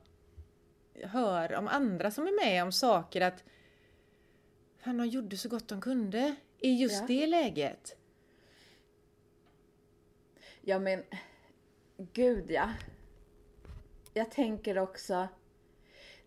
hör 1.02 1.55
om 1.55 1.68
andra 1.68 2.11
som 2.11 2.26
är 2.26 2.44
med 2.44 2.62
om 2.62 2.72
saker 2.72 3.20
att 3.20 3.44
fan, 4.79 4.96
de 4.96 5.07
gjorde 5.07 5.37
så 5.37 5.48
gott 5.48 5.68
de 5.68 5.81
kunde 5.81 6.37
i 6.59 6.74
just 6.83 7.00
Ja. 7.00 7.07
det 7.07 7.26
läget. 7.26 7.96
Ja 10.61 10.79
men, 10.79 11.02
gud 11.96 12.50
ja. 12.50 12.70
Jag 14.14 14.31
tänker 14.31 14.79
också, 14.79 15.29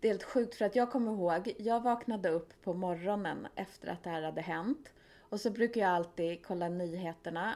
det 0.00 0.08
är 0.08 0.12
helt 0.12 0.22
sjukt 0.22 0.54
för 0.54 0.64
att 0.64 0.76
jag 0.76 0.90
kommer 0.90 1.12
ihåg, 1.12 1.54
jag 1.58 1.80
vaknade 1.80 2.28
upp 2.28 2.62
på 2.62 2.74
morgonen 2.74 3.46
efter 3.54 3.88
att 3.88 4.04
det 4.04 4.10
här 4.10 4.22
hade 4.22 4.40
hänt. 4.40 4.92
Och 5.30 5.40
så 5.40 5.50
brukar 5.50 5.80
jag 5.80 5.90
alltid 5.90 6.46
kolla 6.46 6.68
nyheterna 6.68 7.54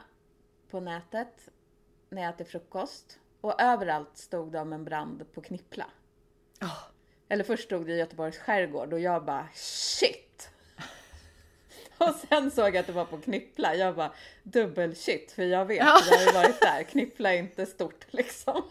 på 0.69 0.79
nätet 0.79 1.49
när 2.09 2.21
jag 2.21 2.29
äter 2.33 2.45
frukost. 2.45 3.19
Och 3.41 3.61
överallt 3.61 4.17
stod 4.17 4.51
det 4.51 4.59
om 4.59 4.73
en 4.73 4.83
brand 4.85 5.25
på 5.33 5.41
Knippla. 5.41 5.85
Ja. 6.59 6.71
Eller 7.29 7.43
först 7.43 7.63
stod 7.63 7.85
det 7.87 7.93
i 7.93 7.97
Göteborgs 7.97 8.37
skärgård 8.37 8.93
och 8.93 8.99
jag 8.99 9.25
bara 9.25 9.47
shit! 9.53 10.49
Och 11.97 12.15
sen 12.29 12.51
såg 12.51 12.65
jag 12.67 12.77
att 12.77 12.87
det 12.87 12.93
var 12.93 13.05
på 13.05 13.17
Knippla. 13.17 13.75
Jag 13.75 13.95
bara 13.95 14.11
dubbel 14.43 14.95
shit 14.95 15.31
för 15.31 15.43
jag 15.43 15.65
vet, 15.65 15.77
Ja. 15.77 15.99
jag 16.09 16.17
har 16.17 16.25
ju 16.25 16.31
varit 16.31 16.61
där. 16.61 16.83
Knippla 16.83 17.33
är 17.33 17.37
inte 17.37 17.65
stort 17.65 18.05
liksom. 18.13 18.61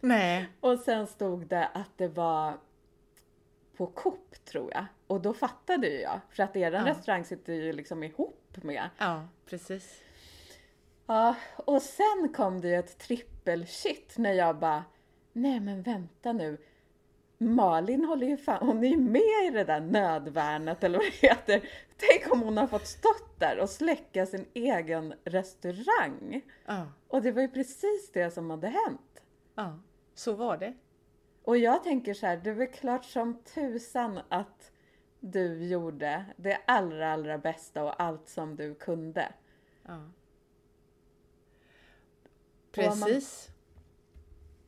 Nej. 0.00 0.48
Och 0.60 0.78
sen 0.78 1.06
stod 1.06 1.46
det 1.46 1.66
att 1.66 1.90
det 1.98 2.08
var 2.08 2.58
på 3.76 3.86
Coop 3.86 4.44
tror 4.44 4.70
jag. 4.74 4.86
Och 5.06 5.20
då 5.20 5.34
fattade 5.34 5.88
ju 5.88 6.00
jag. 6.00 6.20
För 6.30 6.42
att 6.42 6.56
eran 6.56 6.86
Ja. 6.86 6.92
restaurang 6.92 7.24
sitter 7.24 7.52
ju 7.52 7.72
liksom 7.72 8.02
ihop 8.02 8.45
med. 8.64 8.88
Ja, 8.98 9.28
precis. 9.46 10.00
Ja, 11.06 11.34
och 11.56 11.82
sen 11.82 12.32
kom 12.36 12.60
det 12.60 12.68
ju 12.68 12.74
ett 12.74 12.98
trippel 12.98 13.66
shit 13.66 14.14
när 14.18 14.32
jag 14.32 14.58
bara, 14.58 14.84
nej 15.32 15.60
men 15.60 15.82
vänta 15.82 16.32
nu. 16.32 16.58
Malin 17.38 18.04
håller 18.04 18.26
ju 18.26 18.36
fan, 18.36 18.66
hon 18.66 18.84
är 18.84 18.88
ju 18.88 18.96
med 18.96 19.46
i 19.46 19.50
det 19.52 19.64
där 19.64 19.80
nödvärnet 19.80 20.84
eller 20.84 20.98
vad 20.98 21.06
det 21.06 21.28
heter. 21.28 21.68
Tänk 21.96 22.32
om 22.32 22.40
hon 22.40 22.56
har 22.56 22.66
fått 22.66 22.86
stått 22.86 23.40
där 23.40 23.58
och 23.58 23.70
släcka 23.70 24.26
sin 24.26 24.46
egen 24.54 25.14
restaurang. 25.24 26.42
Ja, 26.66 26.86
Och 27.08 27.22
det 27.22 27.32
var 27.32 27.42
ju 27.42 27.48
precis 27.48 28.10
det 28.12 28.30
som 28.30 28.50
hade 28.50 28.68
hänt. 28.68 29.22
ja. 29.54 29.78
Så 30.14 30.32
var 30.32 30.56
det. 30.56 30.74
Och 31.44 31.58
jag 31.58 31.84
tänker 31.84 32.14
så 32.14 32.26
här, 32.26 32.36
det 32.36 32.50
är 32.50 32.54
väl 32.54 32.66
klart 32.66 33.04
som 33.04 33.42
tusan 33.42 34.20
att 34.28 34.70
du 35.32 35.64
gjorde 35.66 36.24
det 36.36 36.60
allra, 36.66 37.12
allra 37.12 37.38
bästa 37.38 37.84
och 37.84 38.02
allt 38.02 38.28
som 38.28 38.56
du 38.56 38.74
kunde. 38.74 39.32
Ja. 39.82 39.94
Och 42.76 42.82
om 42.92 42.98
man- 43.00 43.08
Precis. 43.08 43.50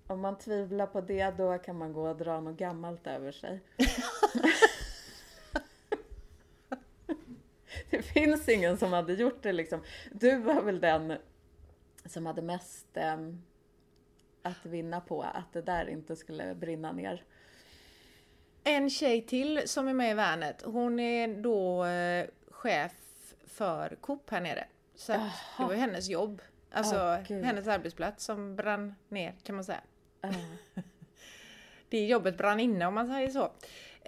Om 0.06 0.20
man 0.20 0.38
tvivlar 0.38 0.86
på 0.86 1.00
det, 1.00 1.30
då 1.30 1.58
kan 1.58 1.78
man 1.78 1.92
gå 1.92 2.08
och 2.08 2.16
dra 2.16 2.40
något 2.40 2.56
gammalt 2.56 3.06
över 3.06 3.32
sig. 3.32 3.60
det 7.90 8.02
finns 8.02 8.48
ingen 8.48 8.78
som 8.78 8.92
hade 8.92 9.12
gjort 9.12 9.42
det 9.42 9.52
liksom. 9.52 9.80
Du 10.12 10.36
var 10.38 10.62
väl 10.62 10.80
den 10.80 11.18
som 12.04 12.26
hade 12.26 12.42
mest 12.42 12.86
ehm, 12.96 13.42
att 14.42 14.66
vinna 14.66 15.00
på 15.00 15.22
att 15.22 15.52
det 15.52 15.62
där 15.62 15.88
inte 15.88 16.16
skulle 16.16 16.54
brinna 16.54 16.92
ner. 16.92 17.24
En 18.68 18.90
tjej 18.90 19.22
till 19.22 19.62
som 19.64 19.88
är 19.88 19.94
med 19.94 20.10
i 20.10 20.14
Värnet, 20.14 20.62
hon 20.64 21.00
är 21.00 21.42
då 21.42 21.84
eh, 21.84 22.26
chef 22.50 22.92
för 23.46 23.96
Coop 24.00 24.30
här 24.30 24.40
nere. 24.40 24.64
Så 24.94 25.12
att 25.12 25.20
det 25.58 25.64
var 25.64 25.72
ju 25.72 25.78
hennes 25.78 26.08
jobb, 26.08 26.42
alltså 26.70 27.18
gud. 27.28 27.44
hennes 27.44 27.68
arbetsplats 27.68 28.24
som 28.24 28.56
brann 28.56 28.94
ner 29.08 29.34
kan 29.42 29.54
man 29.54 29.64
säga. 29.64 29.80
Ja. 30.20 30.30
Det 31.88 32.06
jobbet 32.06 32.38
brann 32.38 32.60
inne 32.60 32.86
om 32.86 32.94
man 32.94 33.06
säger 33.06 33.30
så. 33.30 33.52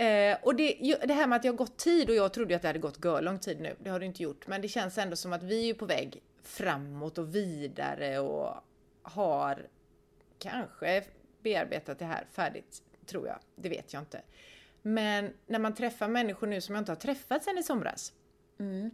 Eh, 0.03 0.39
och 0.43 0.57
det, 0.57 0.97
det 1.05 1.15
här 1.15 1.27
med 1.27 1.37
att 1.37 1.45
jag 1.45 1.53
har 1.53 1.59
gått 1.59 1.77
tid 1.77 2.11
och 2.11 2.17
jag 2.17 2.33
trodde 2.33 2.57
att 2.57 2.63
det 2.63 2.69
hade 2.69 2.79
gått 2.79 3.05
gör 3.05 3.23
lång 3.23 3.39
tid 3.39 3.61
nu, 3.61 3.77
det 3.79 3.91
har 3.91 4.01
det 4.01 4.07
inte 4.07 4.23
gjort. 4.23 4.47
Men 4.47 4.63
det 4.63 4.69
känns 4.69 4.99
ändå 4.99 5.17
som 5.17 5.33
att 5.33 5.43
vi 5.43 5.71
är 5.71 5.75
på 5.75 5.87
väg 5.87 6.23
framåt 6.43 7.19
och 7.19 7.35
vidare 7.35 8.19
och 8.19 8.55
har 9.03 9.67
kanske 10.39 11.05
bearbetat 11.43 11.99
det 11.99 12.05
här 12.05 12.27
färdigt, 12.33 12.83
tror 13.07 13.27
jag. 13.27 13.39
Det 13.57 13.69
vet 13.69 13.93
jag 13.93 14.03
inte. 14.03 14.23
Men 14.83 15.33
när 15.47 15.59
man 15.59 15.75
träffar 15.75 16.09
människor 16.09 16.47
nu 16.47 16.61
som 16.61 16.75
jag 16.75 16.83
inte 16.83 16.93
har 16.93 16.97
träffat 16.97 17.45
sedan 17.45 17.59
i 17.59 17.63
somras. 17.63 18.13
Mm. 18.59 18.91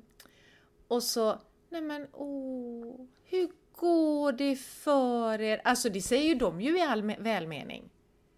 Och 0.89 1.03
så, 1.03 1.39
nej 1.69 1.83
men 1.83 2.07
åh, 2.13 3.07
hur 3.25 3.49
går 3.73 4.33
det 4.33 4.57
för 4.57 5.41
er? 5.41 5.61
Alltså 5.65 5.89
det 5.89 6.01
säger 6.01 6.29
ju 6.29 6.35
de 6.35 6.61
ju 6.61 6.79
i 6.79 6.83
all 6.83 7.03
välmening. 7.03 7.91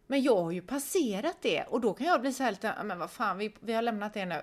Men 0.06 0.22
jag 0.22 0.36
har 0.36 0.50
ju 0.50 0.62
passerat 0.62 1.36
det 1.42 1.62
och 1.62 1.80
då 1.80 1.94
kan 1.94 2.06
jag 2.06 2.20
bli 2.20 2.32
så 2.32 2.42
här 2.42 2.50
lite, 2.50 2.74
men 2.84 2.98
vad 2.98 3.10
fan, 3.10 3.38
vi, 3.38 3.54
vi 3.60 3.72
har 3.72 3.82
lämnat 3.82 4.14
det 4.14 4.26
nu. 4.26 4.42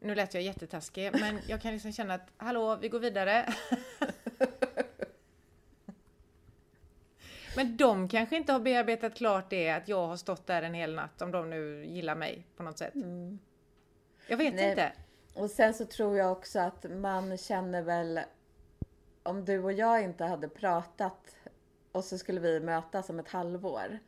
Nu 0.00 0.14
lät 0.14 0.34
jag 0.34 0.42
jättetaskig, 0.42 1.10
men 1.12 1.38
jag 1.48 1.62
kan 1.62 1.72
liksom 1.72 1.92
känna 1.92 2.14
att, 2.14 2.28
hallå, 2.36 2.76
vi 2.76 2.88
går 2.88 2.98
vidare. 2.98 3.54
Men 7.56 7.76
de 7.76 8.08
kanske 8.08 8.36
inte 8.36 8.52
har 8.52 8.60
bearbetat 8.60 9.14
klart 9.14 9.50
det, 9.50 9.70
att 9.70 9.88
jag 9.88 10.06
har 10.06 10.16
stått 10.16 10.46
där 10.46 10.62
en 10.62 10.74
hel 10.74 10.94
natt, 10.94 11.22
om 11.22 11.30
de 11.30 11.50
nu 11.50 11.84
gillar 11.86 12.14
mig 12.14 12.46
på 12.56 12.62
något 12.62 12.78
sätt. 12.78 12.94
Jag 14.26 14.36
vet 14.36 14.54
Nej. 14.54 14.70
inte. 14.70 14.92
Och 15.34 15.50
sen 15.50 15.74
så 15.74 15.84
tror 15.84 16.16
jag 16.16 16.32
också 16.32 16.60
att 16.60 16.86
man 16.90 17.38
känner 17.38 17.82
väl 17.82 18.20
om 19.22 19.44
du 19.44 19.62
och 19.62 19.72
jag 19.72 20.02
inte 20.02 20.24
hade 20.24 20.48
pratat 20.48 21.36
och 21.92 22.04
så 22.04 22.18
skulle 22.18 22.40
vi 22.40 22.60
mötas 22.60 23.10
om 23.10 23.18
ett 23.18 23.28
halvår. 23.28 23.98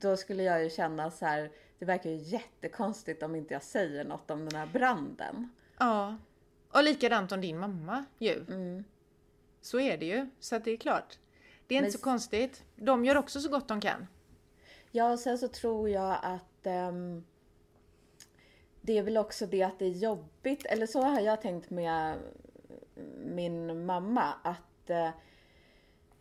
Då 0.00 0.16
skulle 0.16 0.42
jag 0.42 0.62
ju 0.64 0.70
känna 0.70 1.10
så 1.10 1.26
här, 1.26 1.50
det 1.78 1.84
verkar 1.84 2.10
ju 2.10 2.16
jättekonstigt 2.16 3.22
om 3.22 3.34
inte 3.34 3.54
jag 3.54 3.62
säger 3.62 4.04
något 4.04 4.30
om 4.30 4.48
den 4.48 4.60
här 4.60 4.66
branden. 4.66 5.48
Ja. 5.78 6.16
Och 6.70 6.82
likadant 6.82 7.32
om 7.32 7.40
din 7.40 7.58
mamma 7.58 8.04
ju. 8.18 8.44
Så 9.60 9.80
är 9.80 9.98
det 9.98 10.06
ju. 10.06 10.30
Så 10.40 10.56
att 10.56 10.64
det 10.64 10.70
är 10.70 10.76
klart. 10.76 11.18
Det 11.68 11.74
är 11.74 11.80
Men 11.80 11.84
inte 11.86 11.92
så 11.98 12.00
s- 12.00 12.04
konstigt. 12.04 12.64
De 12.76 13.04
gör 13.04 13.16
också 13.16 13.40
så 13.40 13.48
gott 13.50 13.68
de 13.68 13.80
kan. 13.80 14.06
Ja, 14.90 15.12
och 15.12 15.18
sen 15.18 15.38
så 15.38 15.48
tror 15.48 15.88
jag 15.88 16.18
att 16.22 16.66
ehm, 16.66 17.24
det 18.80 18.98
är 18.98 19.02
väl 19.02 19.16
också 19.16 19.46
det 19.46 19.62
att 19.62 19.78
det 19.78 19.84
är 19.84 19.90
jobbigt, 19.90 20.66
eller 20.66 20.86
så 20.86 21.02
har 21.02 21.20
jag 21.20 21.40
tänkt 21.42 21.70
med 21.70 22.18
min 23.24 23.86
mamma, 23.86 24.34
att 24.42 24.90
eh, 24.90 25.10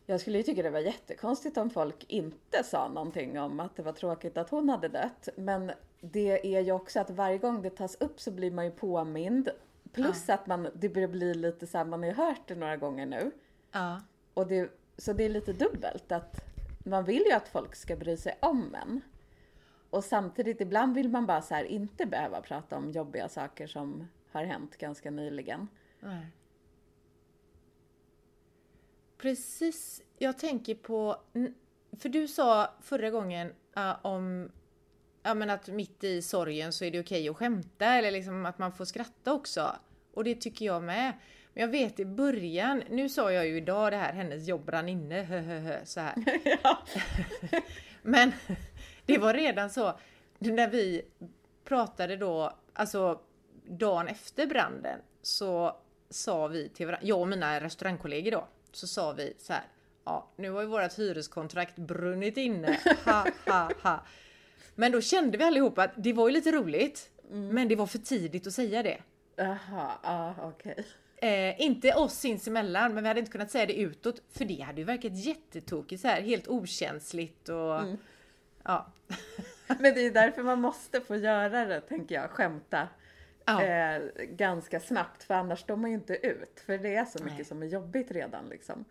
jag 0.06 0.22
skulle 0.22 0.38
ju 0.38 0.44
tycka 0.44 0.64
det 0.64 0.70
var 0.70 0.80
jättekonstigt 0.80 1.58
om 1.58 1.70
folk 1.70 2.06
inte 2.08 2.64
sa 2.64 2.88
någonting 2.88 3.40
om 3.40 3.60
att 3.60 3.76
det 3.76 3.84
var 3.84 3.92
tråkigt 3.94 4.38
att 4.38 4.50
hon 4.50 4.70
hade 4.70 4.88
dött. 4.88 5.30
Men 5.36 5.72
det 6.02 6.56
är 6.56 6.62
ju 6.62 6.72
också 6.72 7.00
att 7.00 7.10
varje 7.10 7.38
gång 7.38 7.62
det 7.62 7.70
tas 7.70 7.96
upp 7.96 8.20
så 8.22 8.32
blir 8.32 8.52
man 8.52 8.66
ju 8.66 8.72
påmind. 8.72 9.50
Plus 9.92 10.30
att 10.30 10.48
man, 10.48 10.68
det 10.76 10.90
börjar 10.90 11.08
bli 11.08 11.34
lite 11.34 11.68
så 11.68 11.78
här, 11.78 11.86
man 11.86 12.00
har 12.04 12.08
ju 12.10 12.16
hört 12.16 12.42
det 12.48 12.56
några 12.56 12.78
gånger 12.78 13.06
nu. 13.06 13.32
Ja. 13.72 14.02
Och 14.34 14.48
det, 14.48 14.72
så 14.98 15.14
det 15.14 15.24
är 15.24 15.30
lite 15.30 15.54
dubbelt 15.54 16.12
att 16.12 16.44
man 16.86 17.06
vill 17.06 17.24
ju 17.26 17.32
att 17.32 17.48
folk 17.48 17.76
ska 17.76 17.96
bry 17.96 18.18
sig 18.18 18.38
om 18.40 18.76
en. 18.76 19.02
Och 19.90 20.04
samtidigt 20.04 20.62
ibland 20.62 20.96
vill 20.96 21.10
man 21.10 21.26
bara 21.26 21.42
så 21.42 21.54
här 21.54 21.64
inte 21.64 22.06
behöva 22.06 22.42
prata 22.42 22.78
om 22.78 22.92
jobbiga 22.92 23.30
saker 23.30 23.68
som 23.68 24.08
har 24.32 24.44
hänt 24.44 24.78
ganska 24.78 25.12
nyligen. 25.12 25.68
Nej. 26.00 26.28
Precis. 29.18 30.02
Jag 30.18 30.38
tänker 30.38 30.76
på... 30.76 31.18
För 32.00 32.10
du 32.10 32.28
sa 32.28 32.74
förra 32.82 33.10
gången 33.10 33.54
uh, 33.78 34.06
om 34.06 34.52
ja, 35.24 35.34
men 35.34 35.50
att 35.50 35.68
mitt 35.68 36.04
i 36.04 36.22
sorgen 36.22 36.74
så 36.74 36.86
är 36.86 36.92
det 36.92 37.00
okej 37.00 37.30
att 37.30 37.38
skämta 37.38 37.86
eller 37.86 38.12
liksom 38.12 38.46
att 38.46 38.58
man 38.58 38.72
får 38.72 38.86
skratta 38.86 39.34
också. 39.34 39.76
Och 40.14 40.24
det 40.24 40.36
tycker 40.36 40.66
jag 40.66 40.84
med. 40.84 41.14
Men 41.58 41.62
jag 41.62 41.72
vet 41.72 42.00
i 42.00 42.06
början, 42.06 42.84
nu 42.90 43.10
sa 43.10 43.32
jag 43.32 43.48
ju 43.48 43.58
idag 43.58 43.92
det 43.92 43.98
här, 43.98 44.14
hennes 44.14 44.48
jobb 44.48 44.66
brann 44.66 44.90
inne, 44.90 45.22
hö, 45.22 45.40
hö, 45.40 45.60
hö, 45.60 45.86
så 45.86 46.00
här. 46.00 46.14
ja. 46.64 46.84
Men 48.02 48.32
det 49.06 49.18
var 49.18 49.34
redan 49.34 49.70
så, 49.70 50.00
när 50.38 50.70
vi 50.70 51.02
pratade 51.64 52.16
då, 52.16 52.58
alltså 52.74 53.22
dagen 53.68 54.08
efter 54.08 54.48
branden, 54.48 55.00
så 55.22 55.78
sa 56.10 56.48
vi 56.48 56.70
till 56.70 56.86
varandra, 56.86 57.08
jag 57.08 57.20
och 57.20 57.28
mina 57.28 57.60
restaurangkollegor 57.60 58.32
då, 58.32 58.48
så 58.72 58.88
sa 58.88 59.12
vi 59.12 59.34
så 59.38 59.54
här, 59.54 59.64
ja 60.06 60.32
nu 60.36 60.50
har 60.50 60.62
ju 60.62 60.68
vårt 60.68 61.00
hyreskontrakt 61.00 61.76
brunnit 61.76 62.38
inne, 62.38 62.80
ha 63.06 63.26
ha 63.46 63.72
ha. 63.82 64.06
Men 64.76 64.92
då 64.92 65.02
kände 65.02 65.38
vi 65.38 65.44
allihopa 65.44 65.84
att 65.84 65.94
det 65.96 66.14
var 66.14 66.28
ju 66.28 66.34
lite 66.34 66.52
roligt, 66.52 67.10
men 67.30 67.68
det 67.68 67.76
var 67.76 67.88
för 67.88 68.00
tidigt 68.00 68.48
att 68.48 68.54
säga 68.54 68.84
det. 68.84 69.02
Jaha, 69.36 69.92
ja 70.04 70.36
okej. 70.42 70.86
Eh, 71.18 71.62
inte 71.62 71.94
oss 71.94 72.14
sinsemellan, 72.14 72.94
men 72.94 73.04
vi 73.04 73.08
hade 73.08 73.20
inte 73.20 73.32
kunnat 73.32 73.52
säga 73.52 73.66
det 73.66 73.80
utåt, 73.80 74.22
för 74.32 74.46
det 74.46 74.62
hade 74.62 74.82
ju 74.82 74.86
verkat 74.86 75.16
jättetokigt 75.16 76.02
så 76.02 76.08
här, 76.08 76.22
helt 76.22 76.48
okänsligt 76.48 77.50
och 77.50 77.82
Ja. 78.68 78.92
Men 79.68 79.94
det 79.94 80.06
är 80.06 80.12
därför 80.12 80.44
man 80.44 80.62
måste 80.62 81.02
få 81.02 81.16
göra 81.16 81.66
det, 81.66 81.82
tänker 81.82 82.16
jag, 82.16 82.30
skämta. 82.30 82.88
Ja. 83.46 83.64
Eh, 83.64 84.02
ganska 84.30 84.80
snabbt, 84.80 85.24
för 85.24 85.34
annars 85.34 85.60
står 85.60 85.76
man 85.76 85.90
ju 85.90 85.96
inte 85.96 86.14
ut. 86.14 86.60
För 86.66 86.78
det 86.78 86.96
är 86.96 87.06
så 87.06 87.24
mycket 87.24 87.38
Nej. 87.38 87.46
som 87.46 87.64
är 87.64 87.68
jobbigt 87.68 88.12
redan 88.12 88.50
liksom. 88.50 88.86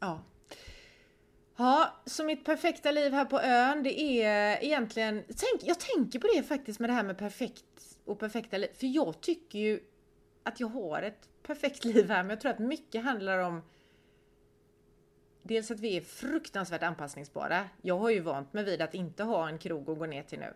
Ja. 0.00 0.20
Ja, 1.56 1.94
så 2.04 2.24
mitt 2.24 2.44
perfekta 2.44 2.90
liv 2.90 3.12
här 3.12 3.24
på 3.24 3.40
ön, 3.40 3.82
det 3.82 4.00
är 4.00 4.64
egentligen... 4.64 5.24
Tänk, 5.26 5.62
jag 5.62 5.80
tänker 5.80 6.18
på 6.18 6.26
det 6.34 6.42
faktiskt 6.42 6.80
med 6.80 6.90
det 6.90 6.94
här 6.94 7.02
med 7.02 7.18
perfekt 7.18 7.87
och 8.08 8.18
perfekta 8.18 8.56
liv. 8.56 8.68
För 8.74 8.86
jag 8.86 9.20
tycker 9.20 9.58
ju 9.58 9.80
att 10.42 10.60
jag 10.60 10.68
har 10.68 11.02
ett 11.02 11.28
perfekt 11.42 11.84
liv 11.84 12.10
här, 12.10 12.22
men 12.22 12.30
jag 12.30 12.40
tror 12.40 12.50
att 12.50 12.58
mycket 12.58 13.04
handlar 13.04 13.38
om 13.38 13.62
Dels 15.42 15.70
att 15.70 15.80
vi 15.80 15.96
är 15.96 16.00
fruktansvärt 16.00 16.82
anpassningsbara. 16.82 17.68
Jag 17.82 17.98
har 17.98 18.10
ju 18.10 18.20
vant 18.20 18.52
mig 18.52 18.64
vid 18.64 18.82
att 18.82 18.94
inte 18.94 19.22
ha 19.22 19.48
en 19.48 19.58
krog 19.58 19.90
att 19.90 19.98
gå 19.98 20.06
ner 20.06 20.22
till 20.22 20.38
nu. 20.38 20.54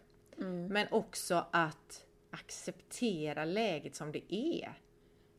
Men 0.68 0.86
också 0.90 1.46
att 1.50 2.06
acceptera 2.30 3.44
läget 3.44 3.94
som 3.94 4.12
det 4.12 4.34
är. 4.34 4.78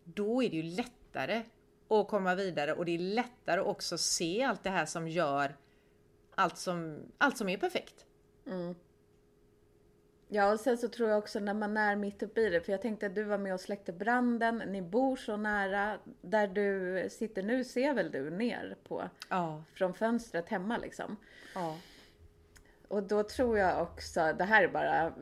Då 0.04 0.44
är 0.44 0.50
det 0.50 0.56
ju 0.56 0.64
lättare 0.64 1.44
att 1.88 2.08
komma 2.08 2.36
vidare 2.36 2.74
och 2.74 2.86
det 2.86 2.92
är 2.92 3.00
lättare 3.00 3.62
också 3.62 3.98
se 3.98 4.44
allt 4.44 4.64
det 4.64 4.70
här 4.70 4.86
som 4.86 5.08
gör 5.08 5.56
allt 6.36 6.58
som, 6.58 7.00
allt 7.18 7.38
som 7.38 7.50
är 7.50 7.58
perfekt. 7.58 8.06
Ja, 10.36 10.52
och 10.52 10.60
sen 10.60 10.78
så 10.78 10.88
tror 10.88 11.10
jag 11.10 11.18
också 11.18 11.40
när 11.40 11.54
man 11.54 11.78
är 11.78 11.96
mitt 11.96 12.24
uppe 12.24 12.42
i 12.42 12.50
det, 12.50 12.62
för 12.62 12.72
jag 12.72 12.82
tänkte 12.82 13.06
att 13.06 13.16
du 13.16 13.24
var 13.24 13.38
med 13.38 13.54
och 13.54 13.60
släckte 13.60 13.92
branden, 13.94 14.58
ni 14.68 14.82
bor 14.82 15.16
så 15.16 15.38
nära. 15.38 16.00
Där 16.22 16.48
du 16.48 17.10
sitter 17.10 17.44
nu 17.44 17.64
ser 17.64 17.94
väl 17.94 18.12
du 18.12 18.30
ner 18.30 18.76
på, 18.84 19.10
Ja. 19.30 19.64
från 19.74 19.94
fönstret 19.94 20.50
hemma 20.50 20.78
liksom. 20.78 21.18
ja. 21.56 21.78
Och 22.88 23.04
då 23.04 23.24
tror 23.24 23.58
jag 23.58 23.82
också, 23.82 24.34
det 24.38 24.44
här 24.44 24.64
är 24.64 24.68
bara 24.68 25.14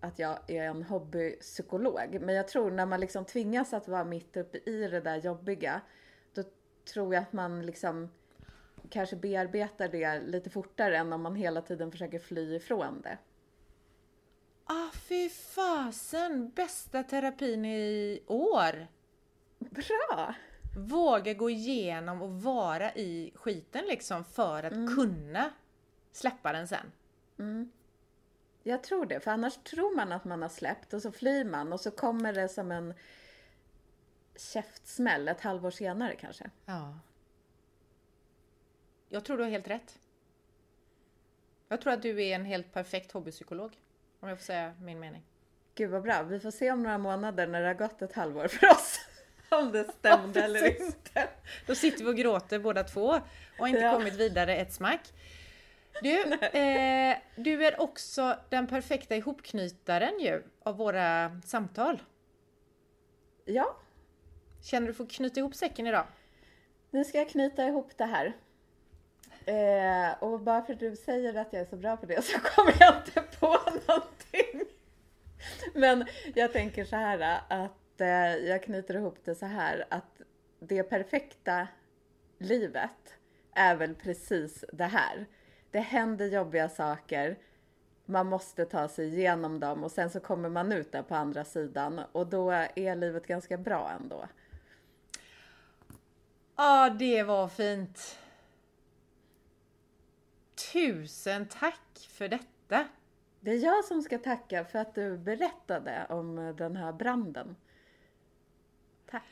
att 0.00 0.18
jag 0.18 0.38
är 0.50 0.62
en 0.62 0.82
hobbypsykolog, 0.82 2.18
men 2.20 2.34
jag 2.34 2.48
tror 2.48 2.70
när 2.70 2.86
man 2.86 3.00
liksom 3.00 3.24
tvingas 3.24 3.72
att 3.72 3.88
vara 3.88 4.04
mitt 4.04 4.36
uppe 4.36 4.58
i 4.58 4.88
det 4.88 5.00
där 5.00 5.16
jobbiga, 5.16 5.80
då 6.34 6.42
tror 6.92 7.14
jag 7.14 7.22
att 7.22 7.32
man 7.32 7.66
liksom 7.66 8.10
kanske 8.90 9.16
bearbetar 9.16 9.88
det 9.88 10.20
lite 10.20 10.50
fortare 10.50 10.96
än 10.96 11.12
om 11.12 11.22
man 11.22 11.34
hela 11.34 11.62
tiden 11.62 11.90
försöker 11.90 12.18
fly 12.18 12.54
ifrån 12.56 13.00
det. 13.00 13.18
Ah, 14.72 14.90
fy 14.92 15.28
fasen! 15.28 16.50
Bästa 16.50 17.02
terapin 17.02 17.64
i 17.64 18.22
år! 18.26 18.86
Bra! 19.58 20.34
Våga 20.76 21.34
gå 21.34 21.50
igenom 21.50 22.22
och 22.22 22.42
vara 22.42 22.94
i 22.94 23.32
skiten 23.34 23.84
liksom 23.86 24.24
för 24.24 24.62
att 24.62 24.96
kunna 24.96 25.52
släppa 26.12 26.52
den 26.52 26.68
sen. 26.68 26.92
Jag 28.62 28.82
tror 28.82 29.06
det, 29.06 29.20
för 29.20 29.30
annars 29.30 29.56
tror 29.56 29.96
man 29.96 30.12
att 30.12 30.24
man 30.24 30.42
har 30.42 30.48
släppt 30.48 30.94
och 30.94 31.02
så 31.02 31.12
flyr 31.12 31.44
man 31.44 31.72
och 31.72 31.80
så 31.80 31.90
kommer 31.90 32.32
det 32.32 32.48
som 32.48 32.72
en 32.72 32.94
käftsmäll 34.36 35.28
ett 35.28 35.40
halvår 35.40 35.70
senare 35.70 36.16
kanske. 36.16 36.50
Ja. 36.64 36.98
Jag 39.08 39.24
tror 39.24 39.36
du 39.36 39.42
har 39.42 39.50
helt 39.50 39.68
rätt. 39.68 39.98
Jag 41.68 41.80
tror 41.80 41.92
att 41.92 42.02
du 42.02 42.22
är 42.22 42.34
en 42.34 42.44
helt 42.44 42.72
perfekt 42.72 43.12
hobbypsykolog. 43.12 43.78
Om 44.22 44.28
jag 44.28 44.38
får 44.38 44.44
säga 44.44 44.74
min 44.80 45.00
mening. 45.00 45.22
Gud 45.74 45.90
vad 45.90 46.02
bra, 46.02 46.22
vi 46.22 46.40
får 46.40 46.50
se 46.50 46.70
om 46.70 46.82
några 46.82 46.98
månader 46.98 47.46
när 47.46 47.60
det 47.60 47.66
har 47.66 47.74
gått 47.74 48.02
ett 48.02 48.12
halvår 48.12 48.48
för 48.48 48.66
oss. 48.70 49.00
Om 49.48 49.72
det 49.72 49.84
stämde 49.92 50.38
Ja, 50.40 50.44
eller 50.44 50.80
inte. 50.82 51.28
Då 51.66 51.74
sitter 51.74 52.04
vi 52.04 52.10
och 52.10 52.16
gråter 52.16 52.58
båda 52.58 52.84
två 52.84 53.20
och 53.58 53.68
inte 53.68 53.80
Ja. 53.80 53.92
kommit 53.92 54.14
vidare 54.14 54.56
ett 54.56 54.72
smack. 54.72 55.12
Du, 56.02 56.22
eh, 56.58 57.16
du 57.36 57.66
är 57.66 57.80
också 57.80 58.38
den 58.48 58.66
perfekta 58.66 59.16
ihopknytaren 59.16 60.20
ju 60.20 60.42
av 60.62 60.76
våra 60.76 61.40
samtal. 61.44 62.02
Ja, 63.44 63.76
Känner 64.62 64.86
du 64.86 64.94
för 64.94 65.04
att 65.04 65.10
knyta 65.10 65.40
ihop 65.40 65.54
säcken 65.54 65.86
idag? 65.86 66.06
nu 66.90 67.04
ska 67.04 67.18
jag 67.18 67.28
knyta 67.28 67.64
ihop 67.66 67.90
det 67.96 68.04
här. 68.04 68.32
Eh, 69.46 70.22
och 70.22 70.40
bara 70.40 70.62
för 70.62 70.72
att 70.72 70.80
du 70.80 70.96
säger 70.96 71.34
att 71.34 71.52
jag 71.52 71.62
är 71.62 71.66
så 71.66 71.76
bra 71.76 71.96
på 71.96 72.06
det 72.06 72.22
så 72.22 72.38
kommer 72.42 72.74
jag 72.80 72.96
inte 72.96 73.22
på 73.40 73.58
någonting. 73.86 74.62
Men 75.74 76.06
jag 76.34 76.52
tänker 76.52 76.84
så 76.84 76.96
här 76.96 77.42
att 77.48 78.00
eh, 78.00 78.36
jag 78.36 78.62
knyter 78.62 78.94
ihop 78.94 79.18
det 79.24 79.34
så 79.34 79.46
här 79.46 79.84
att 79.88 80.20
det 80.60 80.82
perfekta 80.82 81.68
livet 82.38 83.16
är 83.54 83.76
väl 83.76 83.94
precis 83.94 84.64
det 84.72 84.84
här. 84.84 85.26
Det 85.70 85.80
händer 85.80 86.26
jobbiga 86.26 86.68
saker, 86.68 87.38
man 88.04 88.26
måste 88.26 88.64
ta 88.64 88.88
sig 88.88 89.06
igenom 89.08 89.60
dem 89.60 89.84
och 89.84 89.90
sen 89.90 90.10
så 90.10 90.20
kommer 90.20 90.48
man 90.48 90.72
ut 90.72 90.92
där 90.92 91.02
på 91.02 91.14
andra 91.14 91.44
sidan 91.44 92.00
och 92.12 92.26
då 92.26 92.50
är 92.50 92.96
livet 92.96 93.26
ganska 93.26 93.56
bra 93.58 93.90
ändå. 94.00 94.28
Ja, 96.56 96.90
det 96.98 97.22
var 97.22 97.48
fint. 97.48 98.18
Tusen 100.72 101.48
tack 101.48 102.08
för 102.10 102.28
detta. 102.28 102.88
Det 103.40 103.50
är 103.50 103.64
jag 103.64 103.84
som 103.84 104.02
ska 104.02 104.18
tacka 104.18 104.64
för 104.64 104.78
att 104.78 104.94
du 104.94 105.18
berättade 105.18 106.06
om 106.08 106.54
den 106.58 106.76
här 106.76 106.92
branden. 106.92 107.56
Tack. 109.10 109.22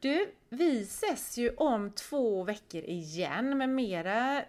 Du, 0.00 0.32
vi 0.48 0.82
ses 0.82 1.38
ju 1.38 1.54
om 1.56 1.90
två 1.90 2.44
veckor 2.44 2.82
igen 2.84 3.58
med 3.58 3.68
mera 3.68 4.44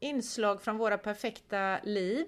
inslag 0.00 0.62
från 0.62 0.78
våra 0.78 0.98
perfekta 0.98 1.78
liv. 1.82 2.26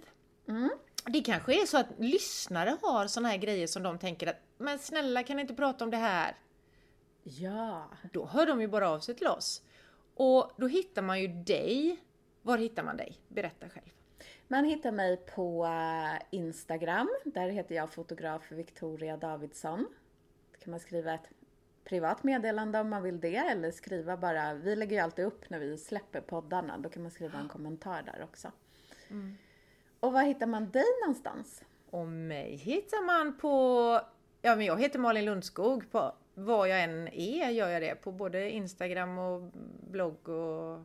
Det 1.07 1.21
kanske 1.21 1.62
är 1.62 1.67
så 1.67 1.79
att 1.79 1.99
lyssnare 1.99 2.77
har 2.83 3.07
såna 3.07 3.29
här 3.29 3.37
grejer 3.37 3.67
som 3.67 3.83
de 3.83 3.99
tänker 3.99 4.27
att 4.27 4.40
men 4.59 4.79
snälla 4.79 5.23
kan 5.23 5.37
ni 5.37 5.43
inte 5.43 5.55
prata 5.55 5.85
om 5.85 5.90
det 5.90 5.97
här? 5.97 6.37
Ja. 7.23 7.90
Då 8.12 8.27
hör 8.27 8.47
de 8.47 8.61
ju 8.61 8.69
bara 8.69 8.90
av 8.90 9.01
sig 9.01 9.14
till 9.14 9.27
oss. 9.27 9.62
Och 10.14 10.53
då 10.57 10.67
hittar 10.67 11.03
man 11.03 11.21
ju 11.21 11.29
dig. 11.29 12.01
Var 12.44 12.59
hittar 12.59 12.83
man 12.83 12.96
dig? 12.96 13.16
Berätta 13.28 13.68
själv. 13.68 13.87
Man 14.48 14.64
hittar 14.64 14.92
mig 14.92 15.16
på 15.16 15.64
eh, 15.64 16.22
Instagram. 16.30 17.09
Där 17.24 17.48
heter 17.48 17.74
jag 17.74 17.90
fotograf 17.90 18.52
Victoria 18.52 19.16
Davidsson. 19.16 19.87
Då 20.52 20.59
kan 20.59 20.70
man 20.70 20.80
skriva 20.80 21.14
ett 21.14 21.28
privat 21.85 22.22
meddelande 22.22 22.80
om 22.80 22.90
man 22.90 23.02
vill 23.02 23.20
det 23.20 23.37
eller 23.37 23.70
skriva 23.70 24.16
bara. 24.16 24.54
Vi 24.54 24.76
lägger 24.76 24.96
ju 24.96 25.02
alltid 25.02 25.24
upp 25.24 25.50
när 25.50 25.59
vi 25.59 25.78
släpper 25.78 26.20
poddarna. 26.20 26.78
Då 26.78 26.88
kan 26.88 27.02
man 27.02 27.11
skriva 27.11 27.38
en 27.38 27.48
kommentar 27.48 28.02
där 28.02 28.22
också. 28.22 28.52
Och 30.00 30.12
var 30.12 30.22
hittar 30.22 30.46
man 30.46 30.70
dig 30.70 30.85
någonstans? 31.02 31.64
Och 31.90 32.07
mig 32.07 32.57
hittar 32.57 33.07
man 33.07 33.38
på... 33.38 34.00
Ja, 34.42 34.57
men 34.57 34.66
jag 34.66 34.80
heter 34.80 34.98
Malin 34.98 35.24
Lundskog. 35.24 35.90
På 35.90 36.12
var 36.35 36.66
jag 36.66 36.83
än 36.83 37.09
är 37.09 37.50
gör 37.50 37.68
jag 37.68 37.83
det. 37.83 37.94
På 37.94 38.12
både 38.12 38.50
Instagram 38.50 39.18
och 39.18 39.50
blogg 39.90 40.28
och 40.28 40.80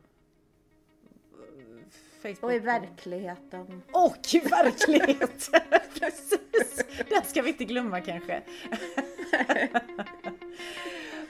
Facebook. 2.22 2.42
Och 2.42 2.54
i 2.54 2.58
verkligheten? 2.58 3.82
Och 3.92 4.34
i 4.34 4.38
verkligheten! 4.38 5.60
Precis! 6.00 6.84
Det 7.08 7.26
ska 7.26 7.42
vi 7.42 7.48
inte 7.48 7.64
glömma 7.64 8.00
kanske. 8.00 8.42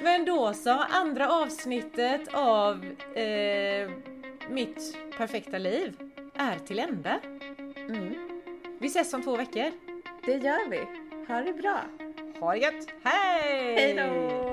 Men 0.03 0.25
då 0.25 0.55
så, 0.55 0.71
andra 0.71 1.29
avsnittet 1.33 2.29
av 2.35 2.85
eh, 3.17 3.91
Mitt 4.51 4.97
perfekta 5.17 5.59
liv 5.59 5.97
är 6.35 6.59
till 6.59 6.79
ända. 6.79 7.21
Mm, 7.77 8.15
Vi 8.81 8.87
ses 8.87 9.15
om 9.15 9.23
två 9.23 9.37
veckor. 9.37 9.71
det 10.27 10.33
gör 10.33 10.69
vi. 10.69 10.81
Ha 11.29 11.41
det 11.41 11.53
bra. 11.53 11.81
Ha 12.41 12.53
det 12.53 12.59
gött! 12.59 12.87
Hej! 13.05 13.75
Hej 13.75 13.95
då! 13.95 14.50